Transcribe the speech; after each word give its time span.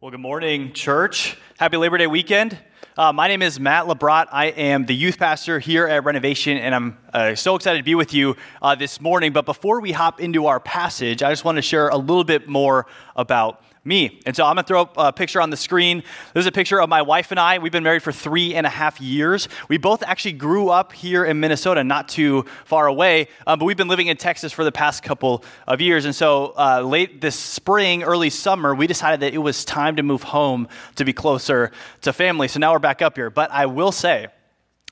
Well, 0.00 0.12
good 0.12 0.20
morning, 0.20 0.74
church. 0.74 1.36
Happy 1.58 1.76
Labor 1.76 1.98
Day 1.98 2.06
weekend. 2.06 2.56
Uh, 2.96 3.12
my 3.12 3.26
name 3.26 3.42
is 3.42 3.58
Matt 3.58 3.86
Labrat. 3.86 4.28
I 4.30 4.46
am 4.46 4.86
the 4.86 4.94
youth 4.94 5.18
pastor 5.18 5.58
here 5.58 5.88
at 5.88 6.04
Renovation, 6.04 6.56
and 6.56 6.72
I'm 6.72 6.98
uh, 7.12 7.34
so 7.34 7.56
excited 7.56 7.78
to 7.78 7.82
be 7.82 7.96
with 7.96 8.14
you 8.14 8.36
uh, 8.62 8.76
this 8.76 9.00
morning. 9.00 9.32
But 9.32 9.44
before 9.44 9.80
we 9.80 9.90
hop 9.90 10.20
into 10.20 10.46
our 10.46 10.60
passage, 10.60 11.24
I 11.24 11.32
just 11.32 11.44
want 11.44 11.56
to 11.56 11.62
share 11.62 11.88
a 11.88 11.96
little 11.96 12.22
bit 12.22 12.46
more 12.46 12.86
about 13.16 13.60
me. 13.88 14.20
And 14.26 14.36
so 14.36 14.44
I'm 14.44 14.54
going 14.54 14.64
to 14.64 14.68
throw 14.68 14.82
up 14.82 14.94
a 14.96 15.12
picture 15.12 15.40
on 15.40 15.50
the 15.50 15.56
screen. 15.56 16.02
This 16.34 16.42
is 16.42 16.46
a 16.46 16.52
picture 16.52 16.80
of 16.80 16.88
my 16.88 17.02
wife 17.02 17.30
and 17.30 17.40
I. 17.40 17.58
We've 17.58 17.72
been 17.72 17.82
married 17.82 18.02
for 18.02 18.12
three 18.12 18.54
and 18.54 18.66
a 18.66 18.70
half 18.70 19.00
years. 19.00 19.48
We 19.68 19.78
both 19.78 20.02
actually 20.02 20.32
grew 20.32 20.68
up 20.68 20.92
here 20.92 21.24
in 21.24 21.40
Minnesota, 21.40 21.82
not 21.82 22.08
too 22.08 22.44
far 22.64 22.86
away, 22.86 23.28
um, 23.46 23.58
but 23.58 23.64
we've 23.64 23.76
been 23.76 23.88
living 23.88 24.06
in 24.06 24.16
Texas 24.16 24.52
for 24.52 24.64
the 24.64 24.72
past 24.72 25.02
couple 25.02 25.42
of 25.66 25.80
years. 25.80 26.04
And 26.04 26.14
so 26.14 26.54
uh, 26.56 26.82
late 26.82 27.20
this 27.20 27.36
spring, 27.36 28.02
early 28.02 28.30
summer, 28.30 28.74
we 28.74 28.86
decided 28.86 29.20
that 29.20 29.34
it 29.34 29.38
was 29.38 29.64
time 29.64 29.96
to 29.96 30.02
move 30.02 30.22
home 30.22 30.68
to 30.96 31.04
be 31.04 31.12
closer 31.12 31.72
to 32.02 32.12
family. 32.12 32.48
So 32.48 32.60
now 32.60 32.72
we're 32.72 32.78
back 32.78 33.02
up 33.02 33.16
here. 33.16 33.30
But 33.30 33.50
I 33.50 33.66
will 33.66 33.92
say, 33.92 34.28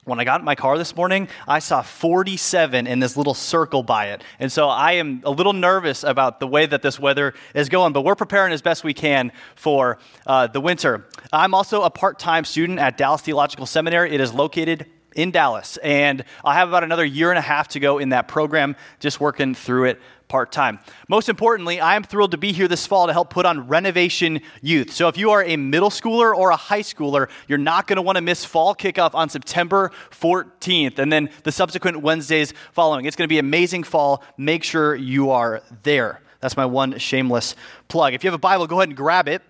when 0.07 0.21
I 0.21 0.25
got 0.25 0.41
in 0.41 0.45
my 0.45 0.55
car 0.55 0.79
this 0.79 0.95
morning, 0.95 1.29
I 1.49 1.59
saw 1.59 1.83
47 1.83 2.87
in 2.87 3.01
this 3.01 3.17
little 3.17 3.35
circle 3.35 3.83
by 3.83 4.11
it. 4.11 4.23
And 4.39 4.53
so 4.53 4.69
I 4.69 4.93
am 4.93 5.21
a 5.25 5.31
little 5.31 5.53
nervous 5.53 6.05
about 6.05 6.39
the 6.39 6.47
way 6.47 6.65
that 6.65 6.81
this 6.81 7.01
weather 7.01 7.35
is 7.55 7.69
going, 7.69 7.93
but 7.93 8.03
we're 8.03 8.15
preparing 8.15 8.53
as 8.53 8.63
best 8.63 8.85
we 8.85 8.95
can 8.95 9.33
for 9.57 9.99
uh, 10.25 10.47
the 10.47 10.61
winter. 10.61 11.07
I'm 11.33 11.55
also 11.55 11.83
a 11.83 11.91
part 11.91 12.21
time 12.21 12.45
student 12.45 12.79
at 12.79 12.97
Dallas 12.97 13.21
Theological 13.21 13.67
Seminary. 13.67 14.15
It 14.15 14.21
is 14.21 14.33
located 14.33 14.87
in 15.17 15.33
Dallas, 15.33 15.79
and 15.79 16.25
I'll 16.45 16.53
have 16.53 16.69
about 16.69 16.85
another 16.85 17.05
year 17.05 17.31
and 17.31 17.39
a 17.39 17.43
half 17.43 17.69
to 17.69 17.81
go 17.81 17.99
in 17.99 18.11
that 18.11 18.29
program, 18.29 18.77
just 19.01 19.21
working 19.21 19.55
through 19.55 19.87
it 19.87 20.01
part 20.29 20.53
time. 20.53 20.79
Most 21.09 21.29
importantly, 21.29 21.81
I 21.81 21.97
am 21.97 22.03
thrilled 22.03 22.33
to 22.33 22.37
be 22.37 22.53
here 22.53 22.69
this 22.69 22.87
fall 22.87 23.07
to 23.07 23.13
help 23.13 23.31
put 23.31 23.47
on 23.47 23.67
Renovation 23.69 24.41
Youth. 24.61 24.93
So 24.93 25.09
if 25.09 25.17
you 25.17 25.31
are 25.31 25.43
a 25.43 25.57
middle 25.57 25.91
schooler 25.91 26.35
or 26.35 26.51
a 26.51 26.57
high 26.57 26.83
schooler, 26.83 27.29
you're 27.49 27.59
not 27.59 27.87
going 27.87 27.97
to 27.97 28.03
want 28.03 28.17
to 28.17 28.23
miss 28.23 28.45
fall 28.45 28.75
kickoff 28.75 29.15
on 29.15 29.29
September 29.29 29.91
14th 30.11 30.99
and 30.99 31.13
then 31.13 31.31
the 31.45 31.53
subsequent 31.53 32.03
Wednesdays 32.03 32.53
following. 32.73 33.07
It's 33.07 33.17
going 33.17 33.29
to 33.29 33.33
be 33.33 33.39
amazing 33.39 33.85
fall. 33.85 34.23
Make 34.37 34.65
sure 34.65 34.95
you 34.95 35.31
are 35.31 35.63
there. 35.83 36.21
That's 36.41 36.57
my 36.57 36.67
one 36.67 36.99
shameless 36.99 37.55
plug. 37.89 38.15
If 38.15 38.23
you 38.23 38.29
have 38.29 38.35
a 38.35 38.39
Bible, 38.39 38.67
go 38.67 38.81
ahead 38.81 38.89
and 38.89 38.97
grab 38.97 39.29
it. 39.29 39.43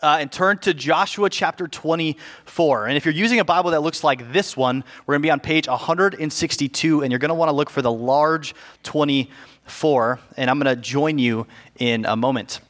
Uh, 0.00 0.16
and 0.20 0.32
turn 0.32 0.56
to 0.56 0.72
Joshua 0.72 1.28
chapter 1.28 1.68
24. 1.68 2.86
And 2.86 2.96
if 2.96 3.04
you're 3.04 3.12
using 3.12 3.40
a 3.40 3.44
Bible 3.44 3.72
that 3.72 3.82
looks 3.82 4.02
like 4.02 4.32
this 4.32 4.56
one, 4.56 4.84
we're 5.04 5.12
going 5.12 5.22
to 5.22 5.26
be 5.26 5.30
on 5.30 5.38
page 5.38 5.68
162, 5.68 7.02
and 7.02 7.12
you're 7.12 7.18
going 7.18 7.28
to 7.28 7.34
want 7.34 7.50
to 7.50 7.54
look 7.54 7.68
for 7.68 7.82
the 7.82 7.92
large 7.92 8.54
24. 8.84 10.18
And 10.38 10.48
I'm 10.48 10.58
going 10.58 10.74
to 10.74 10.80
join 10.80 11.18
you 11.18 11.46
in 11.78 12.06
a 12.06 12.16
moment. 12.16 12.60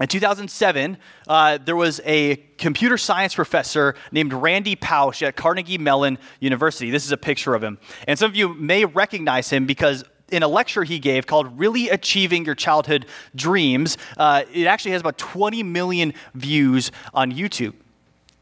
In 0.00 0.06
2007, 0.06 0.98
uh, 1.28 1.58
there 1.64 1.76
was 1.76 2.00
a 2.04 2.36
computer 2.58 2.98
science 2.98 3.34
professor 3.34 3.94
named 4.12 4.34
Randy 4.34 4.76
Pausch 4.76 5.22
at 5.22 5.36
Carnegie 5.36 5.78
Mellon 5.78 6.18
University. 6.40 6.90
This 6.90 7.06
is 7.06 7.12
a 7.12 7.16
picture 7.16 7.54
of 7.54 7.64
him. 7.64 7.78
And 8.06 8.18
some 8.18 8.30
of 8.30 8.36
you 8.36 8.54
may 8.54 8.84
recognize 8.84 9.48
him 9.48 9.64
because 9.64 10.04
in 10.30 10.42
a 10.42 10.48
lecture 10.48 10.84
he 10.84 10.98
gave 10.98 11.26
called 11.26 11.58
Really 11.58 11.88
Achieving 11.88 12.44
Your 12.44 12.54
Childhood 12.54 13.06
Dreams. 13.34 13.98
Uh, 14.16 14.44
it 14.52 14.66
actually 14.66 14.92
has 14.92 15.00
about 15.00 15.18
20 15.18 15.62
million 15.62 16.14
views 16.34 16.90
on 17.14 17.32
YouTube. 17.32 17.74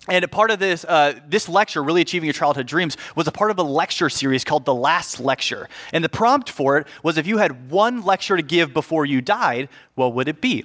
And 0.09 0.25
a 0.25 0.29
part 0.29 0.51
of 0.51 0.59
this, 0.59 0.85
uh, 0.87 1.21
this 1.29 1.49
lecture, 1.49 1.83
Really 1.83 2.01
Achieving 2.01 2.27
Your 2.27 2.35
Childhood 2.35 2.67
Dreams, 2.67 2.97
was 3.15 3.29
a 3.29 3.33
part 3.33 3.51
of 3.51 3.59
a 3.59 3.63
lecture 3.63 4.09
series 4.09 4.43
called 4.43 4.65
The 4.65 4.75
Last 4.75 5.21
Lecture. 5.21 5.69
And 5.93 6.03
the 6.03 6.09
prompt 6.09 6.49
for 6.49 6.79
it 6.79 6.87
was 7.03 7.19
if 7.19 7.27
you 7.27 7.39
had 7.39 7.71
one 7.71 8.03
lecture 8.03 8.37
to 8.37 8.43
give 8.43 8.73
before 8.73 9.05
you 9.05 9.21
died, 9.21 9.69
what 9.97 10.15
would 10.15 10.29
it 10.29 10.41
be? 10.41 10.65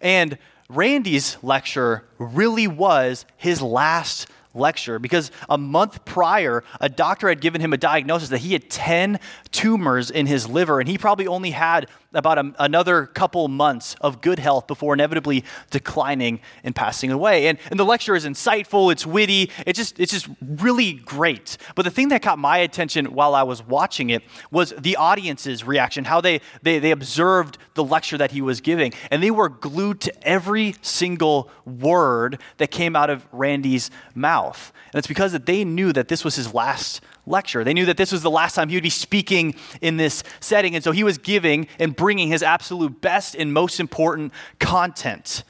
And 0.00 0.38
Randy's 0.70 1.36
lecture 1.42 2.04
really 2.18 2.66
was 2.66 3.26
his 3.36 3.60
last 3.60 4.26
lecture 4.58 4.98
because 4.98 5.30
a 5.48 5.56
month 5.56 6.04
prior, 6.04 6.64
a 6.80 6.88
doctor 6.88 7.28
had 7.28 7.40
given 7.40 7.60
him 7.60 7.72
a 7.72 7.76
diagnosis 7.76 8.28
that 8.30 8.38
he 8.38 8.52
had 8.52 8.68
10 8.70 9.20
tumors 9.50 10.10
in 10.10 10.26
his 10.26 10.48
liver, 10.48 10.80
and 10.80 10.88
he 10.88 10.98
probably 10.98 11.26
only 11.26 11.50
had 11.50 11.88
about 12.14 12.38
a, 12.38 12.54
another 12.58 13.06
couple 13.06 13.48
months 13.48 13.94
of 14.00 14.20
good 14.22 14.38
health 14.38 14.66
before 14.66 14.94
inevitably 14.94 15.44
declining 15.70 16.40
and 16.64 16.74
passing 16.74 17.12
away. 17.12 17.48
And, 17.48 17.58
and 17.70 17.78
the 17.78 17.84
lecture 17.84 18.16
is 18.16 18.24
insightful, 18.24 18.90
it's 18.90 19.04
witty, 19.04 19.50
it's 19.66 19.78
just, 19.78 20.00
it's 20.00 20.12
just 20.12 20.28
really 20.40 20.94
great. 20.94 21.58
But 21.74 21.84
the 21.84 21.90
thing 21.90 22.08
that 22.08 22.22
caught 22.22 22.38
my 22.38 22.58
attention 22.58 23.06
while 23.06 23.34
I 23.34 23.42
was 23.42 23.62
watching 23.62 24.08
it 24.10 24.22
was 24.50 24.72
the 24.78 24.96
audience's 24.96 25.64
reaction, 25.64 26.04
how 26.04 26.20
they, 26.20 26.40
they, 26.62 26.78
they 26.78 26.92
observed 26.92 27.58
the 27.74 27.84
lecture 27.84 28.16
that 28.16 28.30
he 28.30 28.40
was 28.40 28.60
giving. 28.60 28.94
And 29.10 29.22
they 29.22 29.30
were 29.30 29.50
glued 29.50 30.00
to 30.02 30.26
every 30.26 30.76
single 30.80 31.50
word 31.66 32.40
that 32.56 32.70
came 32.70 32.96
out 32.96 33.10
of 33.10 33.26
Randy's 33.32 33.90
mouth. 34.14 34.72
And 34.92 34.98
it's 34.98 35.08
because 35.08 35.32
that 35.32 35.44
they 35.44 35.64
knew 35.64 35.92
that 35.92 36.08
this 36.08 36.24
was 36.24 36.36
his 36.36 36.54
last 36.54 37.02
lecture. 37.28 37.64
They 37.64 37.74
knew 37.74 37.86
that 37.86 37.96
this 37.96 38.12
was 38.12 38.22
the 38.22 38.30
last 38.30 38.54
time 38.54 38.68
he 38.68 38.76
would 38.76 38.82
be 38.82 38.90
speaking 38.90 39.54
in 39.80 39.96
this 39.96 40.22
setting, 40.40 40.74
and 40.74 40.82
so 40.82 40.92
he 40.92 41.04
was 41.04 41.18
giving 41.18 41.68
and 41.78 41.94
bringing 41.94 42.28
his 42.28 42.42
absolute 42.42 43.00
best 43.00 43.34
and 43.34 43.52
most 43.52 43.80
important 43.80 44.32
content. 44.58 45.44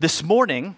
This 0.00 0.22
morning, 0.22 0.76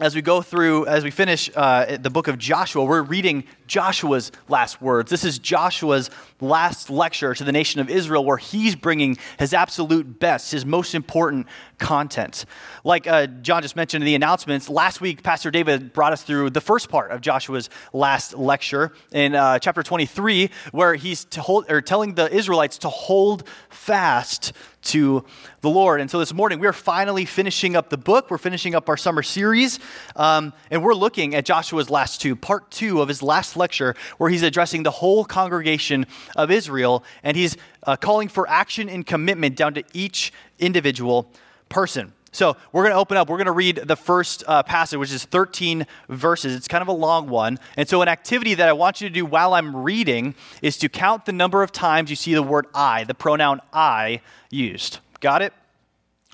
as 0.00 0.14
we 0.14 0.22
go 0.22 0.40
through, 0.40 0.86
as 0.86 1.02
we 1.02 1.10
finish 1.10 1.50
uh, 1.56 1.96
the 1.96 2.10
book 2.10 2.28
of 2.28 2.38
Joshua, 2.38 2.84
we're 2.84 3.02
reading 3.02 3.42
Joshua's 3.66 4.30
last 4.48 4.80
words. 4.80 5.10
This 5.10 5.24
is 5.24 5.40
Joshua's 5.40 6.08
last 6.40 6.88
lecture 6.88 7.34
to 7.34 7.42
the 7.42 7.50
nation 7.50 7.80
of 7.80 7.90
Israel, 7.90 8.24
where 8.24 8.36
he's 8.36 8.76
bringing 8.76 9.18
his 9.40 9.52
absolute 9.52 10.20
best, 10.20 10.52
his 10.52 10.64
most 10.64 10.94
important 10.94 11.48
content. 11.78 12.44
Like 12.84 13.08
uh, 13.08 13.26
John 13.26 13.60
just 13.62 13.74
mentioned 13.74 14.04
in 14.04 14.06
the 14.06 14.14
announcements, 14.14 14.68
last 14.68 15.00
week, 15.00 15.24
Pastor 15.24 15.50
David 15.50 15.92
brought 15.92 16.12
us 16.12 16.22
through 16.22 16.50
the 16.50 16.60
first 16.60 16.88
part 16.88 17.10
of 17.10 17.20
Joshua's 17.20 17.68
last 17.92 18.34
lecture 18.36 18.92
in 19.10 19.34
uh, 19.34 19.58
chapter 19.58 19.82
23, 19.82 20.50
where 20.70 20.94
he's 20.94 21.26
hold, 21.36 21.66
telling 21.86 22.14
the 22.14 22.32
Israelites 22.32 22.78
to 22.78 22.88
hold 22.88 23.48
fast 23.68 24.52
to 24.82 25.24
the 25.60 25.68
Lord. 25.68 26.00
And 26.00 26.10
so 26.10 26.18
this 26.18 26.32
morning, 26.32 26.60
we're 26.60 26.72
finally 26.72 27.24
finishing 27.24 27.76
up 27.76 27.90
the 27.90 27.96
book. 27.96 28.30
We're 28.30 28.38
finishing 28.38 28.74
up 28.74 28.88
our 28.88 28.96
summer 28.96 29.22
series, 29.22 29.78
um, 30.16 30.52
and 30.70 30.82
we're 30.82 30.94
looking 30.94 31.34
at 31.34 31.44
Joshua's 31.44 31.90
last 31.90 32.20
two, 32.20 32.36
part 32.36 32.70
two 32.70 33.02
of 33.02 33.08
his 33.08 33.22
last 33.22 33.56
lecture, 33.56 33.94
where 34.18 34.30
he's 34.30 34.42
addressing 34.42 34.82
the 34.82 34.90
whole 34.90 35.24
congregation 35.24 36.06
of 36.36 36.50
Israel, 36.50 37.04
and 37.22 37.36
he's 37.36 37.56
uh, 37.84 37.96
calling 37.96 38.28
for 38.28 38.48
action 38.48 38.88
and 38.88 39.06
commitment 39.06 39.56
down 39.56 39.74
to 39.74 39.84
each 39.92 40.32
individual 40.58 41.30
person. 41.68 42.12
So 42.32 42.56
we're 42.72 42.82
going 42.82 42.92
to 42.92 42.98
open 42.98 43.16
up. 43.16 43.28
We're 43.28 43.38
going 43.38 43.46
to 43.46 43.52
read 43.52 43.76
the 43.76 43.96
first 43.96 44.44
uh, 44.46 44.62
passage, 44.62 44.98
which 44.98 45.12
is 45.12 45.24
13 45.24 45.86
verses. 46.08 46.54
It's 46.54 46.68
kind 46.68 46.82
of 46.82 46.88
a 46.88 46.92
long 46.92 47.28
one. 47.28 47.58
And 47.76 47.88
so, 47.88 48.02
an 48.02 48.08
activity 48.08 48.54
that 48.54 48.68
I 48.68 48.72
want 48.72 49.00
you 49.00 49.08
to 49.08 49.14
do 49.14 49.24
while 49.24 49.54
I'm 49.54 49.74
reading 49.74 50.34
is 50.62 50.76
to 50.78 50.88
count 50.88 51.24
the 51.24 51.32
number 51.32 51.62
of 51.62 51.72
times 51.72 52.10
you 52.10 52.16
see 52.16 52.34
the 52.34 52.42
word 52.42 52.66
I, 52.74 53.04
the 53.04 53.14
pronoun 53.14 53.60
I, 53.72 54.20
used. 54.50 54.98
Got 55.20 55.42
it? 55.42 55.52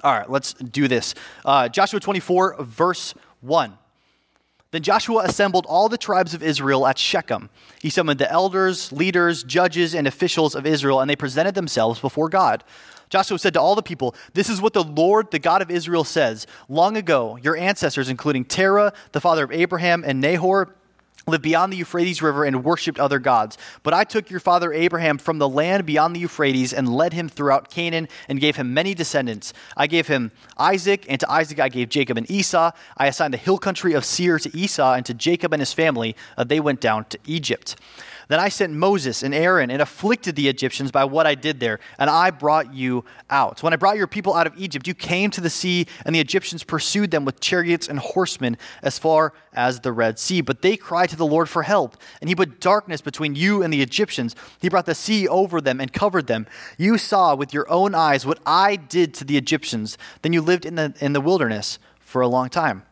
All 0.02 0.12
right, 0.12 0.28
let's 0.28 0.52
do 0.54 0.88
this. 0.88 1.14
Uh, 1.44 1.68
Joshua 1.68 2.00
24, 2.00 2.56
verse 2.60 3.14
1. 3.40 3.78
Then 4.72 4.82
Joshua 4.82 5.22
assembled 5.22 5.66
all 5.66 5.88
the 5.88 5.96
tribes 5.96 6.34
of 6.34 6.42
Israel 6.42 6.84
at 6.84 6.98
Shechem. 6.98 7.48
He 7.80 7.90
summoned 7.90 8.18
the 8.18 8.28
elders, 8.28 8.90
leaders, 8.90 9.44
judges, 9.44 9.94
and 9.94 10.08
officials 10.08 10.56
of 10.56 10.66
Israel, 10.66 11.00
and 11.00 11.08
they 11.08 11.14
presented 11.14 11.54
themselves 11.54 12.00
before 12.00 12.28
God. 12.28 12.64
Joshua 13.14 13.38
said 13.38 13.54
to 13.54 13.60
all 13.60 13.76
the 13.76 13.82
people, 13.82 14.12
This 14.32 14.48
is 14.48 14.60
what 14.60 14.72
the 14.72 14.82
Lord, 14.82 15.30
the 15.30 15.38
God 15.38 15.62
of 15.62 15.70
Israel, 15.70 16.02
says. 16.02 16.48
Long 16.68 16.96
ago, 16.96 17.36
your 17.36 17.56
ancestors, 17.56 18.08
including 18.08 18.44
Terah, 18.44 18.92
the 19.12 19.20
father 19.20 19.44
of 19.44 19.52
Abraham, 19.52 20.02
and 20.04 20.20
Nahor, 20.20 20.74
lived 21.28 21.44
beyond 21.44 21.72
the 21.72 21.76
Euphrates 21.76 22.20
River 22.20 22.44
and 22.44 22.64
worshipped 22.64 22.98
other 22.98 23.20
gods. 23.20 23.56
But 23.84 23.94
I 23.94 24.02
took 24.02 24.30
your 24.30 24.40
father 24.40 24.72
Abraham 24.72 25.18
from 25.18 25.38
the 25.38 25.48
land 25.48 25.86
beyond 25.86 26.16
the 26.16 26.20
Euphrates 26.20 26.72
and 26.72 26.92
led 26.92 27.12
him 27.12 27.28
throughout 27.28 27.70
Canaan 27.70 28.08
and 28.28 28.40
gave 28.40 28.56
him 28.56 28.74
many 28.74 28.94
descendants. 28.94 29.52
I 29.76 29.86
gave 29.86 30.08
him 30.08 30.32
Isaac, 30.58 31.06
and 31.08 31.20
to 31.20 31.30
Isaac 31.30 31.60
I 31.60 31.68
gave 31.68 31.90
Jacob 31.90 32.18
and 32.18 32.28
Esau. 32.28 32.72
I 32.96 33.06
assigned 33.06 33.32
the 33.32 33.38
hill 33.38 33.58
country 33.58 33.92
of 33.92 34.04
Seir 34.04 34.40
to 34.40 34.56
Esau, 34.56 34.94
and 34.94 35.06
to 35.06 35.14
Jacob 35.14 35.52
and 35.52 35.60
his 35.60 35.72
family 35.72 36.16
uh, 36.36 36.42
they 36.42 36.58
went 36.58 36.80
down 36.80 37.04
to 37.04 37.18
Egypt. 37.26 37.76
Then 38.28 38.40
I 38.40 38.48
sent 38.48 38.72
Moses 38.72 39.22
and 39.22 39.34
Aaron 39.34 39.70
and 39.70 39.82
afflicted 39.82 40.36
the 40.36 40.48
Egyptians 40.48 40.90
by 40.90 41.04
what 41.04 41.26
I 41.26 41.34
did 41.34 41.60
there, 41.60 41.80
and 41.98 42.08
I 42.08 42.30
brought 42.30 42.72
you 42.72 43.04
out. 43.30 43.62
When 43.62 43.72
I 43.72 43.76
brought 43.76 43.96
your 43.96 44.06
people 44.06 44.34
out 44.34 44.46
of 44.46 44.54
Egypt, 44.56 44.86
you 44.86 44.94
came 44.94 45.30
to 45.32 45.40
the 45.40 45.50
sea, 45.50 45.86
and 46.04 46.14
the 46.14 46.20
Egyptians 46.20 46.64
pursued 46.64 47.10
them 47.10 47.24
with 47.24 47.40
chariots 47.40 47.88
and 47.88 47.98
horsemen 47.98 48.56
as 48.82 48.98
far 48.98 49.32
as 49.52 49.80
the 49.80 49.92
Red 49.92 50.18
Sea. 50.18 50.40
But 50.40 50.62
they 50.62 50.76
cried 50.76 51.10
to 51.10 51.16
the 51.16 51.26
Lord 51.26 51.48
for 51.48 51.62
help, 51.62 51.96
and 52.20 52.28
he 52.28 52.34
put 52.34 52.60
darkness 52.60 53.00
between 53.00 53.34
you 53.34 53.62
and 53.62 53.72
the 53.72 53.82
Egyptians. 53.82 54.34
He 54.60 54.68
brought 54.68 54.86
the 54.86 54.94
sea 54.94 55.28
over 55.28 55.60
them 55.60 55.80
and 55.80 55.92
covered 55.92 56.26
them. 56.26 56.46
You 56.78 56.98
saw 56.98 57.34
with 57.34 57.52
your 57.52 57.70
own 57.70 57.94
eyes 57.94 58.26
what 58.26 58.38
I 58.46 58.76
did 58.76 59.14
to 59.14 59.24
the 59.24 59.36
Egyptians. 59.36 59.98
Then 60.22 60.32
you 60.32 60.40
lived 60.40 60.64
in 60.64 60.76
the, 60.76 60.94
in 61.00 61.12
the 61.12 61.20
wilderness 61.20 61.78
for 62.00 62.22
a 62.22 62.28
long 62.28 62.48
time. 62.48 62.84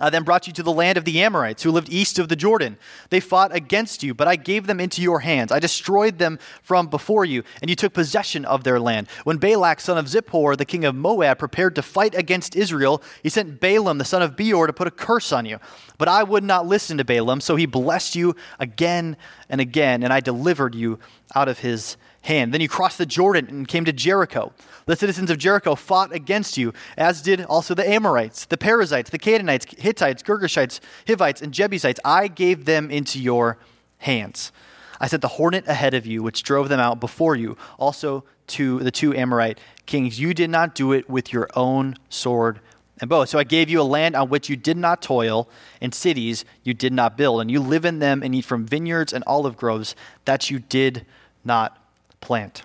I 0.00 0.10
then 0.10 0.22
brought 0.22 0.46
you 0.46 0.52
to 0.54 0.62
the 0.62 0.72
land 0.72 0.96
of 0.96 1.04
the 1.04 1.20
Amorites, 1.22 1.62
who 1.62 1.70
lived 1.70 1.92
east 1.92 2.18
of 2.18 2.28
the 2.28 2.36
Jordan. 2.36 2.78
They 3.10 3.20
fought 3.20 3.54
against 3.54 4.02
you, 4.02 4.14
but 4.14 4.28
I 4.28 4.36
gave 4.36 4.66
them 4.66 4.80
into 4.80 5.02
your 5.02 5.20
hands. 5.20 5.50
I 5.50 5.58
destroyed 5.58 6.18
them 6.18 6.38
from 6.62 6.86
before 6.86 7.24
you, 7.24 7.42
and 7.60 7.68
you 7.68 7.76
took 7.76 7.92
possession 7.92 8.44
of 8.44 8.64
their 8.64 8.78
land. 8.78 9.08
When 9.24 9.38
Balak, 9.38 9.80
son 9.80 9.98
of 9.98 10.06
Zippor, 10.06 10.56
the 10.56 10.64
king 10.64 10.84
of 10.84 10.94
Moab, 10.94 11.38
prepared 11.38 11.74
to 11.74 11.82
fight 11.82 12.14
against 12.14 12.54
Israel, 12.54 13.02
he 13.22 13.28
sent 13.28 13.60
Balaam, 13.60 13.98
the 13.98 14.04
son 14.04 14.22
of 14.22 14.36
Beor, 14.36 14.66
to 14.66 14.72
put 14.72 14.88
a 14.88 14.92
curse 14.92 15.32
on 15.32 15.46
you. 15.46 15.58
But 15.98 16.08
I 16.08 16.22
would 16.22 16.44
not 16.44 16.66
listen 16.66 16.98
to 16.98 17.04
Balaam, 17.04 17.40
so 17.40 17.56
he 17.56 17.66
blessed 17.66 18.14
you 18.14 18.36
again 18.58 19.16
and 19.48 19.60
again, 19.60 20.02
and 20.02 20.12
I 20.12 20.20
delivered 20.20 20.74
you 20.74 20.98
out 21.34 21.48
of 21.48 21.58
his 21.58 21.96
hand. 22.22 22.52
Then 22.52 22.60
you 22.60 22.68
crossed 22.68 22.98
the 22.98 23.06
Jordan 23.06 23.46
and 23.48 23.68
came 23.68 23.84
to 23.84 23.92
Jericho. 23.92 24.52
The 24.86 24.96
citizens 24.96 25.30
of 25.30 25.38
Jericho 25.38 25.74
fought 25.74 26.12
against 26.12 26.56
you, 26.56 26.72
as 26.96 27.22
did 27.22 27.42
also 27.42 27.74
the 27.74 27.88
Amorites, 27.88 28.46
the 28.46 28.56
Perizzites, 28.56 29.10
the 29.10 29.18
Canaanites, 29.18 29.66
Hittites, 29.78 30.22
Girgashites, 30.22 30.80
Hivites, 31.06 31.42
and 31.42 31.52
Jebusites. 31.52 32.00
I 32.04 32.28
gave 32.28 32.64
them 32.64 32.90
into 32.90 33.20
your 33.20 33.58
hands. 33.98 34.52
I 35.00 35.06
sent 35.06 35.22
the 35.22 35.28
hornet 35.28 35.66
ahead 35.68 35.94
of 35.94 36.06
you, 36.06 36.22
which 36.22 36.42
drove 36.42 36.68
them 36.68 36.80
out 36.80 37.00
before 37.00 37.36
you, 37.36 37.56
also 37.78 38.24
to 38.48 38.80
the 38.80 38.90
two 38.90 39.14
Amorite 39.14 39.60
kings. 39.86 40.18
You 40.18 40.34
did 40.34 40.50
not 40.50 40.74
do 40.74 40.92
it 40.92 41.08
with 41.08 41.32
your 41.32 41.48
own 41.54 41.96
sword 42.08 42.60
and 43.00 43.08
bow. 43.08 43.24
So 43.24 43.38
I 43.38 43.44
gave 43.44 43.68
you 43.68 43.80
a 43.80 43.82
land 43.82 44.16
on 44.16 44.28
which 44.28 44.48
you 44.48 44.56
did 44.56 44.76
not 44.76 45.02
toil, 45.02 45.48
and 45.80 45.94
cities 45.94 46.44
you 46.64 46.74
did 46.74 46.92
not 46.92 47.16
build, 47.16 47.40
and 47.40 47.50
you 47.50 47.60
live 47.60 47.84
in 47.84 48.00
them 48.00 48.22
and 48.22 48.34
eat 48.34 48.44
from 48.44 48.66
vineyards 48.66 49.12
and 49.12 49.22
olive 49.26 49.56
groves 49.56 49.94
that 50.24 50.50
you 50.50 50.58
did 50.58 51.06
not 51.44 51.78
plant. 52.20 52.62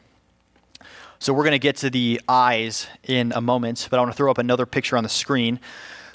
So 1.20 1.34
we're 1.34 1.44
going 1.44 1.54
to 1.54 1.60
get 1.60 1.78
to 1.78 1.90
the 1.90 2.20
eyes 2.28 2.88
in 3.04 3.32
a 3.34 3.42
moment, 3.42 3.88
but 3.90 3.98
I 3.98 4.02
want 4.02 4.12
to 4.12 4.18
throw 4.18 4.30
up 4.30 4.40
another 4.40 4.66
picture 4.66 4.98
on 4.98 5.04
the 5.04 5.10
screen. 5.10 5.60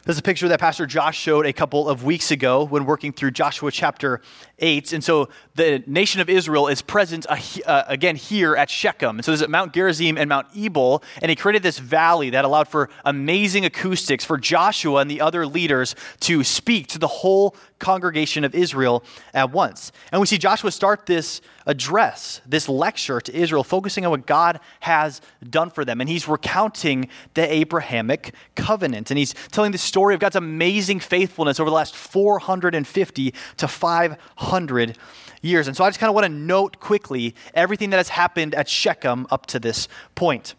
This 0.04 0.16
is 0.16 0.20
a 0.20 0.22
picture 0.22 0.48
that 0.48 0.58
Pastor 0.58 0.86
Josh 0.86 1.18
showed 1.18 1.44
a 1.44 1.52
couple 1.52 1.86
of 1.86 2.02
weeks 2.02 2.30
ago 2.30 2.64
when 2.64 2.86
working 2.86 3.12
through 3.12 3.32
Joshua 3.32 3.70
chapter 3.70 4.22
8. 4.58 4.94
And 4.94 5.04
so 5.04 5.28
the 5.54 5.82
nation 5.86 6.22
of 6.22 6.30
Israel 6.30 6.68
is 6.68 6.80
present 6.80 7.26
uh, 7.28 7.36
uh, 7.66 7.82
again 7.88 8.16
here 8.16 8.56
at 8.56 8.70
Shechem. 8.70 9.16
And 9.16 9.24
so 9.24 9.36
there's 9.36 9.46
Mount 9.48 9.74
Gerizim 9.74 10.16
and 10.16 10.28
Mount 10.28 10.46
Ebal, 10.56 11.02
and 11.20 11.28
he 11.28 11.36
created 11.36 11.62
this 11.62 11.78
valley 11.78 12.30
that 12.30 12.46
allowed 12.46 12.68
for 12.68 12.88
amazing 13.04 13.66
acoustics 13.66 14.24
for 14.24 14.38
Joshua 14.38 15.00
and 15.00 15.10
the 15.10 15.20
other 15.20 15.46
leaders 15.46 15.94
to 16.20 16.42
speak 16.42 16.86
to 16.86 16.98
the 16.98 17.08
whole 17.08 17.54
congregation 17.78 18.44
of 18.44 18.54
Israel 18.54 19.04
at 19.34 19.52
once. 19.52 19.92
And 20.12 20.20
we 20.20 20.26
see 20.26 20.38
Joshua 20.38 20.70
start 20.70 21.06
this 21.06 21.40
address, 21.66 22.40
this 22.46 22.68
lecture 22.68 23.20
to 23.20 23.34
Israel, 23.34 23.64
focusing 23.64 24.04
on 24.04 24.10
what 24.10 24.26
God 24.26 24.60
has 24.80 25.20
done 25.48 25.70
for 25.70 25.84
them. 25.84 26.00
And 26.00 26.08
he's 26.08 26.28
recounting 26.28 27.08
the 27.34 27.52
Abrahamic 27.52 28.34
covenant. 28.54 29.10
And 29.10 29.18
he's 29.18 29.34
telling 29.52 29.72
the 29.72 29.78
story 29.78 30.14
of 30.14 30.20
God's 30.20 30.36
amazing 30.36 31.00
faithfulness 31.00 31.60
over 31.60 31.70
the 31.70 31.76
last 31.76 31.94
450 31.94 33.34
to 33.58 33.68
500 33.68 34.98
years. 35.42 35.68
And 35.68 35.76
so 35.76 35.84
I 35.84 35.88
just 35.88 36.00
kind 36.00 36.08
of 36.08 36.14
want 36.14 36.26
to 36.26 36.32
note 36.32 36.80
quickly 36.80 37.34
everything 37.54 37.90
that 37.90 37.98
has 37.98 38.08
happened 38.08 38.54
at 38.54 38.68
Shechem 38.68 39.26
up 39.30 39.46
to 39.46 39.60
this 39.60 39.88
point. 40.14 40.54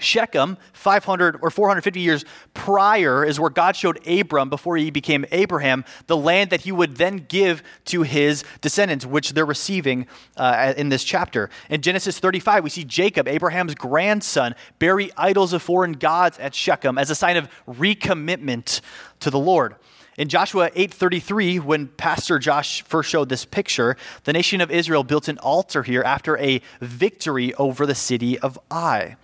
Shechem, 0.00 0.56
500 0.72 1.38
or 1.42 1.50
450 1.50 2.00
years 2.00 2.24
prior, 2.54 3.24
is 3.24 3.38
where 3.38 3.50
God 3.50 3.76
showed 3.76 4.06
Abram, 4.06 4.48
before 4.50 4.76
he 4.76 4.90
became 4.90 5.24
Abraham, 5.30 5.84
the 6.06 6.16
land 6.16 6.50
that 6.50 6.62
he 6.62 6.72
would 6.72 6.96
then 6.96 7.26
give 7.28 7.62
to 7.86 8.02
his 8.02 8.44
descendants, 8.60 9.06
which 9.06 9.32
they're 9.32 9.46
receiving 9.46 10.06
uh, 10.36 10.74
in 10.76 10.88
this 10.88 11.04
chapter. 11.04 11.50
In 11.68 11.82
Genesis 11.82 12.18
35, 12.18 12.64
we 12.64 12.70
see 12.70 12.84
Jacob, 12.84 13.28
Abraham's 13.28 13.74
grandson, 13.74 14.54
bury 14.78 15.10
idols 15.16 15.52
of 15.52 15.62
foreign 15.62 15.92
gods 15.92 16.38
at 16.38 16.54
Shechem 16.54 16.98
as 16.98 17.10
a 17.10 17.14
sign 17.14 17.36
of 17.36 17.48
recommitment 17.68 18.80
to 19.20 19.30
the 19.30 19.38
Lord. 19.38 19.76
In 20.20 20.28
Joshua 20.28 20.70
8:33, 20.74 21.58
when 21.58 21.86
Pastor 21.86 22.38
Josh 22.38 22.82
first 22.82 23.08
showed 23.08 23.30
this 23.30 23.46
picture, 23.46 23.96
the 24.24 24.34
nation 24.34 24.60
of 24.60 24.70
Israel 24.70 25.02
built 25.02 25.28
an 25.28 25.38
altar 25.38 25.82
here 25.82 26.02
after 26.02 26.36
a 26.36 26.60
victory 26.82 27.54
over 27.54 27.86
the 27.86 27.94
city 27.94 28.38
of 28.38 28.58
Ai. 28.70 29.16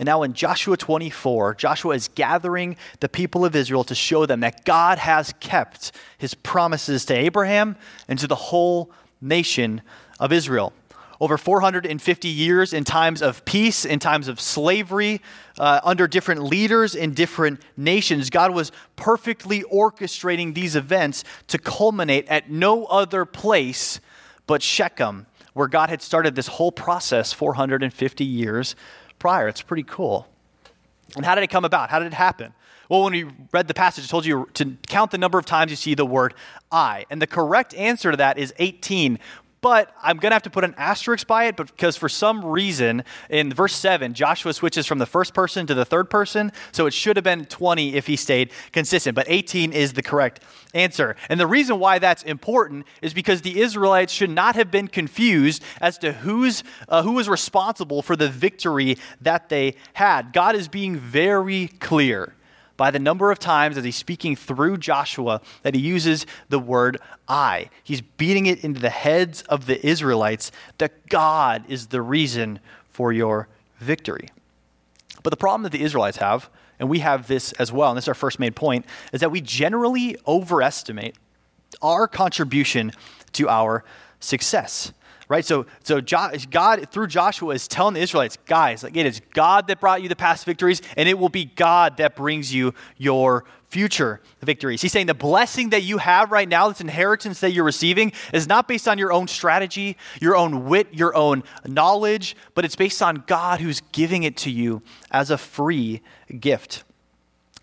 And 0.00 0.06
now 0.06 0.22
in 0.22 0.32
Joshua 0.32 0.78
24, 0.78 1.56
Joshua 1.56 1.94
is 1.94 2.08
gathering 2.08 2.78
the 3.00 3.08
people 3.10 3.44
of 3.44 3.54
Israel 3.54 3.84
to 3.84 3.94
show 3.94 4.24
them 4.24 4.40
that 4.40 4.64
God 4.64 4.96
has 4.96 5.34
kept 5.40 5.92
his 6.16 6.32
promises 6.32 7.04
to 7.04 7.14
Abraham 7.14 7.76
and 8.08 8.18
to 8.18 8.26
the 8.26 8.34
whole 8.34 8.90
nation 9.20 9.82
of 10.18 10.32
Israel. 10.32 10.72
Over 11.20 11.36
450 11.36 12.28
years 12.28 12.72
in 12.72 12.84
times 12.84 13.20
of 13.20 13.44
peace, 13.44 13.84
in 13.84 13.98
times 13.98 14.28
of 14.28 14.40
slavery, 14.40 15.20
uh, 15.58 15.80
under 15.84 16.08
different 16.08 16.44
leaders 16.44 16.94
in 16.94 17.12
different 17.12 17.60
nations, 17.76 18.30
God 18.30 18.54
was 18.54 18.72
perfectly 18.96 19.64
orchestrating 19.64 20.54
these 20.54 20.76
events 20.76 21.24
to 21.48 21.58
culminate 21.58 22.26
at 22.28 22.50
no 22.50 22.86
other 22.86 23.26
place 23.26 24.00
but 24.46 24.62
Shechem, 24.62 25.26
where 25.52 25.68
God 25.68 25.90
had 25.90 26.00
started 26.00 26.36
this 26.36 26.46
whole 26.46 26.72
process 26.72 27.34
450 27.34 28.24
years 28.24 28.74
prior. 29.20 29.46
It's 29.46 29.62
pretty 29.62 29.84
cool. 29.84 30.26
And 31.14 31.24
how 31.24 31.36
did 31.36 31.44
it 31.44 31.50
come 31.50 31.64
about? 31.64 31.90
How 31.90 32.00
did 32.00 32.06
it 32.06 32.14
happen? 32.14 32.52
Well, 32.88 33.04
when 33.04 33.12
we 33.12 33.26
read 33.52 33.68
the 33.68 33.74
passage, 33.74 34.04
I 34.04 34.08
told 34.08 34.26
you 34.26 34.48
to 34.54 34.76
count 34.88 35.12
the 35.12 35.18
number 35.18 35.38
of 35.38 35.46
times 35.46 35.70
you 35.70 35.76
see 35.76 35.94
the 35.94 36.04
word 36.04 36.34
I. 36.72 37.06
And 37.08 37.22
the 37.22 37.28
correct 37.28 37.72
answer 37.74 38.10
to 38.10 38.16
that 38.16 38.36
is 38.36 38.52
18, 38.58 39.20
but 39.60 39.94
I'm 40.02 40.16
going 40.16 40.30
to 40.30 40.34
have 40.34 40.42
to 40.44 40.50
put 40.50 40.64
an 40.64 40.74
asterisk 40.78 41.26
by 41.26 41.44
it 41.44 41.56
because 41.56 41.96
for 41.96 42.08
some 42.08 42.44
reason 42.44 43.04
in 43.28 43.52
verse 43.52 43.74
7, 43.74 44.14
Joshua 44.14 44.52
switches 44.54 44.86
from 44.86 44.98
the 44.98 45.06
first 45.06 45.34
person 45.34 45.66
to 45.66 45.74
the 45.74 45.84
third 45.84 46.08
person. 46.08 46.52
So 46.72 46.86
it 46.86 46.94
should 46.94 47.16
have 47.16 47.24
been 47.24 47.44
20 47.44 47.94
if 47.94 48.06
he 48.06 48.16
stayed 48.16 48.52
consistent. 48.72 49.14
But 49.14 49.26
18 49.28 49.72
is 49.72 49.92
the 49.92 50.02
correct 50.02 50.42
answer. 50.72 51.16
And 51.28 51.38
the 51.38 51.46
reason 51.46 51.78
why 51.78 51.98
that's 51.98 52.22
important 52.22 52.86
is 53.02 53.12
because 53.12 53.42
the 53.42 53.60
Israelites 53.60 54.12
should 54.12 54.30
not 54.30 54.54
have 54.54 54.70
been 54.70 54.88
confused 54.88 55.62
as 55.80 55.98
to 55.98 56.12
who's, 56.12 56.62
uh, 56.88 57.02
who 57.02 57.12
was 57.12 57.28
responsible 57.28 58.02
for 58.02 58.16
the 58.16 58.28
victory 58.28 58.96
that 59.20 59.48
they 59.48 59.74
had. 59.92 60.32
God 60.32 60.54
is 60.56 60.68
being 60.68 60.96
very 60.96 61.68
clear 61.68 62.34
by 62.80 62.90
the 62.90 62.98
number 62.98 63.30
of 63.30 63.38
times 63.38 63.76
as 63.76 63.84
he's 63.84 63.94
speaking 63.94 64.34
through 64.34 64.78
Joshua 64.78 65.42
that 65.64 65.74
he 65.74 65.80
uses 65.82 66.24
the 66.48 66.58
word 66.58 66.96
I. 67.28 67.68
He's 67.84 68.00
beating 68.00 68.46
it 68.46 68.64
into 68.64 68.80
the 68.80 68.88
heads 68.88 69.42
of 69.42 69.66
the 69.66 69.86
Israelites 69.86 70.50
that 70.78 71.06
God 71.10 71.62
is 71.68 71.88
the 71.88 72.00
reason 72.00 72.58
for 72.90 73.12
your 73.12 73.48
victory. 73.80 74.30
But 75.22 75.28
the 75.28 75.36
problem 75.36 75.64
that 75.64 75.72
the 75.72 75.82
Israelites 75.82 76.16
have, 76.16 76.48
and 76.78 76.88
we 76.88 77.00
have 77.00 77.26
this 77.26 77.52
as 77.52 77.70
well, 77.70 77.90
and 77.90 77.98
this 77.98 78.04
is 78.04 78.08
our 78.08 78.14
first 78.14 78.40
main 78.40 78.54
point, 78.54 78.86
is 79.12 79.20
that 79.20 79.30
we 79.30 79.42
generally 79.42 80.16
overestimate 80.26 81.16
our 81.82 82.08
contribution 82.08 82.92
to 83.34 83.46
our 83.50 83.84
success 84.20 84.94
right? 85.30 85.44
So, 85.44 85.64
so 85.84 86.00
God, 86.02 86.90
through 86.90 87.06
Joshua, 87.06 87.54
is 87.54 87.68
telling 87.68 87.94
the 87.94 88.00
Israelites, 88.00 88.36
guys, 88.46 88.82
like 88.82 88.96
it 88.96 89.06
is 89.06 89.22
God 89.32 89.68
that 89.68 89.80
brought 89.80 90.02
you 90.02 90.08
the 90.08 90.16
past 90.16 90.44
victories, 90.44 90.82
and 90.96 91.08
it 91.08 91.18
will 91.18 91.28
be 91.28 91.44
God 91.44 91.96
that 91.98 92.16
brings 92.16 92.52
you 92.52 92.74
your 92.98 93.44
future 93.68 94.20
victories. 94.42 94.82
He's 94.82 94.90
saying 94.90 95.06
the 95.06 95.14
blessing 95.14 95.70
that 95.70 95.84
you 95.84 95.98
have 95.98 96.32
right 96.32 96.48
now, 96.48 96.68
this 96.68 96.80
inheritance 96.80 97.38
that 97.40 97.52
you're 97.52 97.64
receiving, 97.64 98.12
is 98.34 98.48
not 98.48 98.66
based 98.66 98.88
on 98.88 98.98
your 98.98 99.12
own 99.12 99.28
strategy, 99.28 99.96
your 100.20 100.36
own 100.36 100.66
wit, 100.66 100.88
your 100.90 101.14
own 101.14 101.44
knowledge, 101.64 102.34
but 102.54 102.64
it's 102.64 102.74
based 102.74 103.00
on 103.00 103.22
God 103.28 103.60
who's 103.60 103.80
giving 103.92 104.24
it 104.24 104.36
to 104.38 104.50
you 104.50 104.82
as 105.12 105.30
a 105.30 105.38
free 105.38 106.02
gift. 106.40 106.82